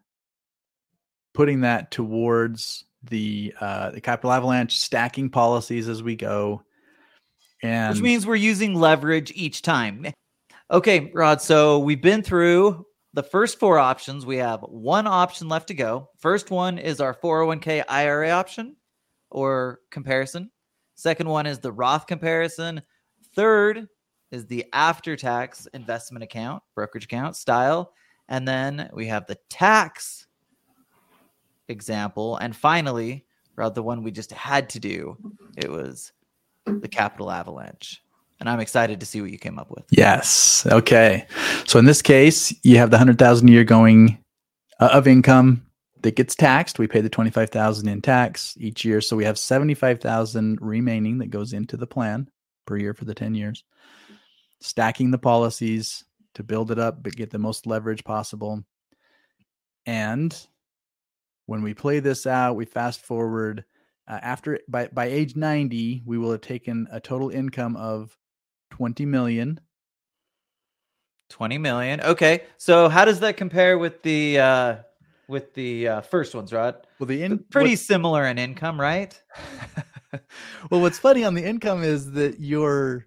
[1.33, 6.61] putting that towards the uh, the capital avalanche stacking policies as we go.
[7.63, 10.05] And Which means we're using leverage each time.
[10.69, 11.41] Okay, Rod.
[11.41, 14.25] So we've been through the first four options.
[14.25, 16.09] We have one option left to go.
[16.17, 18.75] First one is our 401k IRA option
[19.29, 20.49] or comparison.
[20.95, 22.81] Second one is the Roth comparison.
[23.35, 23.87] Third
[24.31, 27.93] is the after tax investment account, brokerage account style.
[28.31, 30.25] And then we have the tax
[31.67, 32.37] example.
[32.37, 33.25] And finally,
[33.57, 35.17] Rod, the one we just had to do,
[35.57, 36.13] it was
[36.65, 38.01] the capital avalanche.
[38.39, 39.83] And I'm excited to see what you came up with.
[39.91, 40.65] Yes.
[40.65, 41.27] Okay.
[41.65, 44.17] So in this case, you have the hundred thousand a year going
[44.79, 45.65] uh, of income
[46.01, 46.79] that gets taxed.
[46.79, 49.99] We pay the twenty five thousand in tax each year, so we have seventy five
[49.99, 52.29] thousand remaining that goes into the plan
[52.65, 53.65] per year for the ten years.
[54.61, 56.05] Stacking the policies
[56.35, 58.63] to build it up, but get the most leverage possible.
[59.85, 60.35] And
[61.45, 63.65] when we play this out, we fast forward
[64.07, 68.17] uh, after by by age 90 we will have taken a total income of
[68.71, 69.59] 20 million
[71.29, 72.01] 20 million.
[72.01, 72.43] Okay.
[72.57, 74.75] So how does that compare with the uh
[75.27, 76.85] with the uh, first ones, Rod?
[76.99, 79.19] well the in Pretty similar in income, right?
[80.69, 83.05] well what's funny on the income is that you're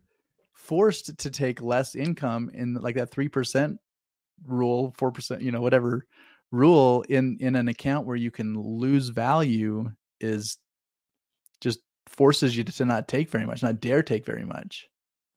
[0.64, 3.76] forced to take less income in like that 3%
[4.46, 6.06] rule 4% you know whatever
[6.50, 9.90] rule in in an account where you can lose value
[10.20, 10.58] is
[11.60, 14.86] just forces you to, not take very much not dare take very much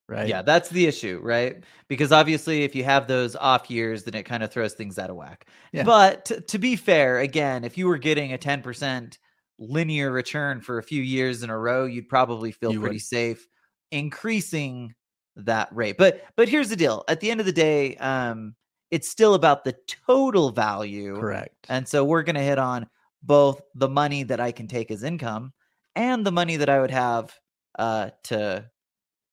[0.10, 1.64] right Yeah, that's the issue, right?
[1.90, 5.10] Because obviously, if you have those off years, then it kind of throws things out
[5.10, 5.48] of whack.
[5.74, 5.84] Yeah.
[5.84, 9.18] But t- to be fair, again, if you were getting a 10%
[9.60, 13.02] linear return for a few years in a row, you'd probably feel You pretty would.
[13.02, 13.48] safe
[13.92, 14.94] increasing
[15.38, 15.98] that rate.
[15.98, 17.04] But but here's the deal.
[17.08, 18.56] At the end of the day, um,
[18.92, 19.76] it's still about the
[20.06, 21.20] total value.
[21.20, 22.88] correct And so we're going to hit on
[23.24, 25.54] both the money that I can take as income
[25.96, 27.34] and the money that I would have
[27.78, 28.70] uh, to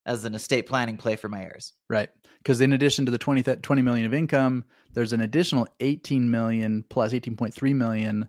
[0.06, 1.72] as an estate planning play for my heirs.
[1.88, 2.08] Right.
[2.38, 6.30] Because in addition to the 20, th- 20 million of income, there's an additional 18
[6.30, 8.28] million plus 18.3 million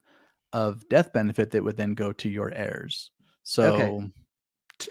[0.53, 3.11] of death benefit that would then go to your heirs.
[3.43, 4.11] So Okay.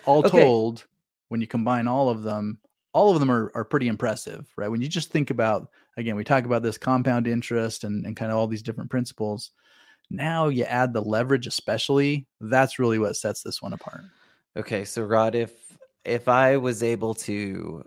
[0.05, 0.45] all Okay.
[0.45, 0.87] told,
[1.29, 2.59] when you combine all of them,
[2.95, 4.71] all of them are, are pretty impressive, right?
[4.71, 8.31] When you just think about, again, we talk about this compound interest and, and kind
[8.31, 9.51] of all these different principles.
[10.11, 14.03] Now you add the leverage, especially, that's really what sets this one apart.
[14.57, 15.53] Okay, so Rod, if
[16.05, 17.85] if I was able to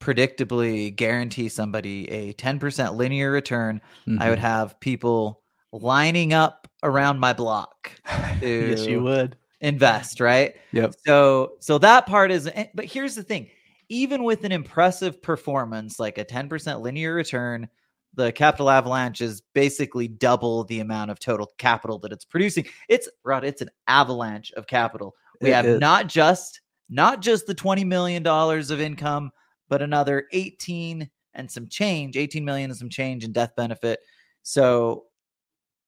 [0.00, 4.20] predictably guarantee somebody a 10% linear return, mm-hmm.
[4.20, 4.46] I would mm-hmm.
[4.46, 7.92] have people lining up around my block.
[8.40, 10.56] yes, you would invest, right?
[10.72, 10.94] Yep.
[11.06, 13.48] So so that part is eh, but here's the thing.
[13.88, 17.68] Even with an impressive performance like a 10% linear return,
[18.14, 22.66] the capital avalanche is basically double the amount of total capital that it's producing.
[22.88, 25.14] It's Rod, it's an avalanche of capital.
[25.40, 25.80] We it have is.
[25.80, 29.30] not just not just the 20 million dollars of income,
[29.68, 34.00] but another 18 and some change, 18 million and some change in death benefit.
[34.42, 35.04] So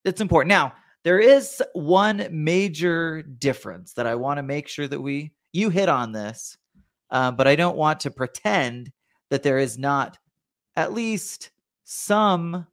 [0.04, 0.48] it's important.
[0.48, 0.72] Now,
[1.02, 5.88] there is one major difference that I want to make sure that we you hit
[5.90, 6.56] on this,
[7.10, 8.90] uh, but I don't want to pretend
[9.30, 10.18] that there is not
[10.76, 11.50] at least
[11.84, 12.66] some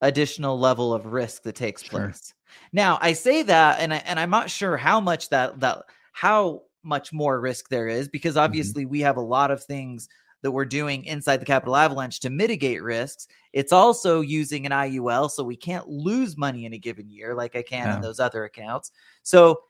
[0.00, 2.00] additional level of risk that takes sure.
[2.00, 2.34] place.
[2.72, 6.62] Now, I say that, and I, and I'm not sure how much that that how
[6.82, 8.44] much more risk there is because mm-hmm.
[8.44, 8.92] obviously mm-hmm.
[8.92, 10.08] we have a lot of things
[10.42, 13.26] that we're doing inside the capital avalanche to mitigate risks.
[13.52, 17.56] It's also using an IUL, so we can't lose money in a given year like
[17.56, 17.96] I can yeah.
[17.96, 18.92] in those other accounts.
[19.22, 19.60] So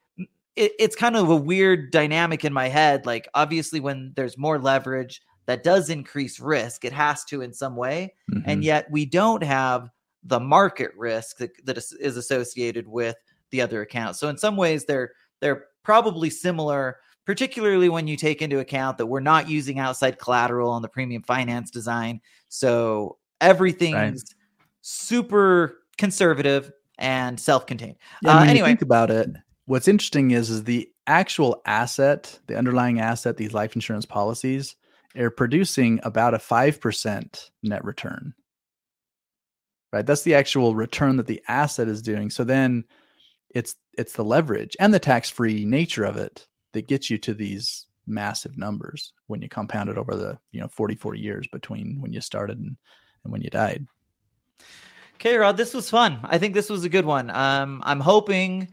[0.56, 3.06] it, it's kind of a weird dynamic in my head.
[3.06, 6.84] Like, obviously, when there's more leverage, that does increase risk.
[6.84, 8.14] It has to in some way.
[8.32, 8.50] Mm-hmm.
[8.50, 9.90] And yet we don't have
[10.24, 13.14] the market risk that, that is associated with
[13.50, 14.18] the other accounts.
[14.18, 19.06] So in some ways they're they're probably similar, particularly when you take into account that
[19.06, 22.20] we're not using outside collateral on the premium finance design.
[22.48, 24.34] So everything's right.
[24.82, 27.96] super conservative and self-contained.
[28.22, 29.30] Yeah, uh, anyway, think about it.
[29.66, 34.76] What's interesting is is the actual asset, the underlying asset, these life insurance policies
[35.16, 38.34] are producing about a 5% net return.
[39.92, 40.06] Right?
[40.06, 42.30] That's the actual return that the asset is doing.
[42.30, 42.84] So then
[43.50, 47.86] it's it's the leverage and the tax-free nature of it that gets you to these
[48.06, 52.20] massive numbers when you compound it over the, you know, 44 years between when you
[52.20, 52.76] started and,
[53.24, 53.86] and when you died.
[55.14, 56.20] Okay, Rod, this was fun.
[56.24, 57.30] I think this was a good one.
[57.30, 58.68] Um, I'm hoping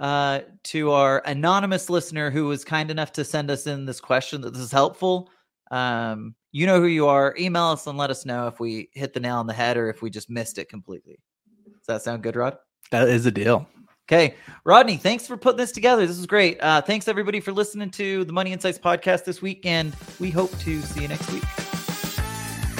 [0.00, 4.40] uh, to our anonymous listener who was kind enough to send us in this question
[4.42, 5.30] that this is helpful.
[5.70, 7.34] Um, you know who you are.
[7.38, 9.88] Email us and let us know if we hit the nail on the head or
[9.90, 11.18] if we just missed it completely.
[11.66, 12.56] Does that sound good, Rod?
[12.90, 13.66] That is a deal.
[14.06, 14.34] Okay.
[14.64, 16.06] Rodney, thanks for putting this together.
[16.06, 16.58] This is great.
[16.60, 20.56] Uh, thanks, everybody, for listening to the Money Insights podcast this week, and we hope
[20.58, 21.44] to see you next week.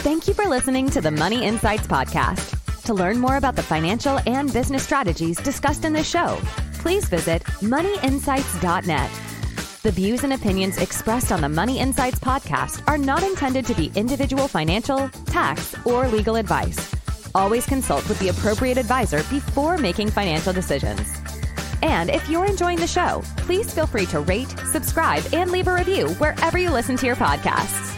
[0.02, 2.60] Thank you for listening to the Money Insights podcast.
[2.84, 6.38] To learn more about the financial and business strategies discussed in this show,
[6.84, 9.10] please visit moneyinsights.net.
[9.82, 13.90] The views and opinions expressed on the Money Insights podcast are not intended to be
[13.94, 16.94] individual financial, tax, or legal advice.
[17.34, 21.00] Always consult with the appropriate advisor before making financial decisions.
[21.80, 25.74] And if you're enjoying the show, please feel free to rate, subscribe, and leave a
[25.74, 27.94] review wherever you listen to your podcasts.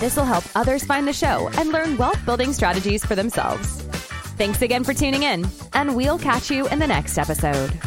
[0.00, 3.82] This will help others find the show and learn wealth building strategies for themselves.
[4.40, 7.78] Thanks again for tuning in, and we'll catch you in the next episode.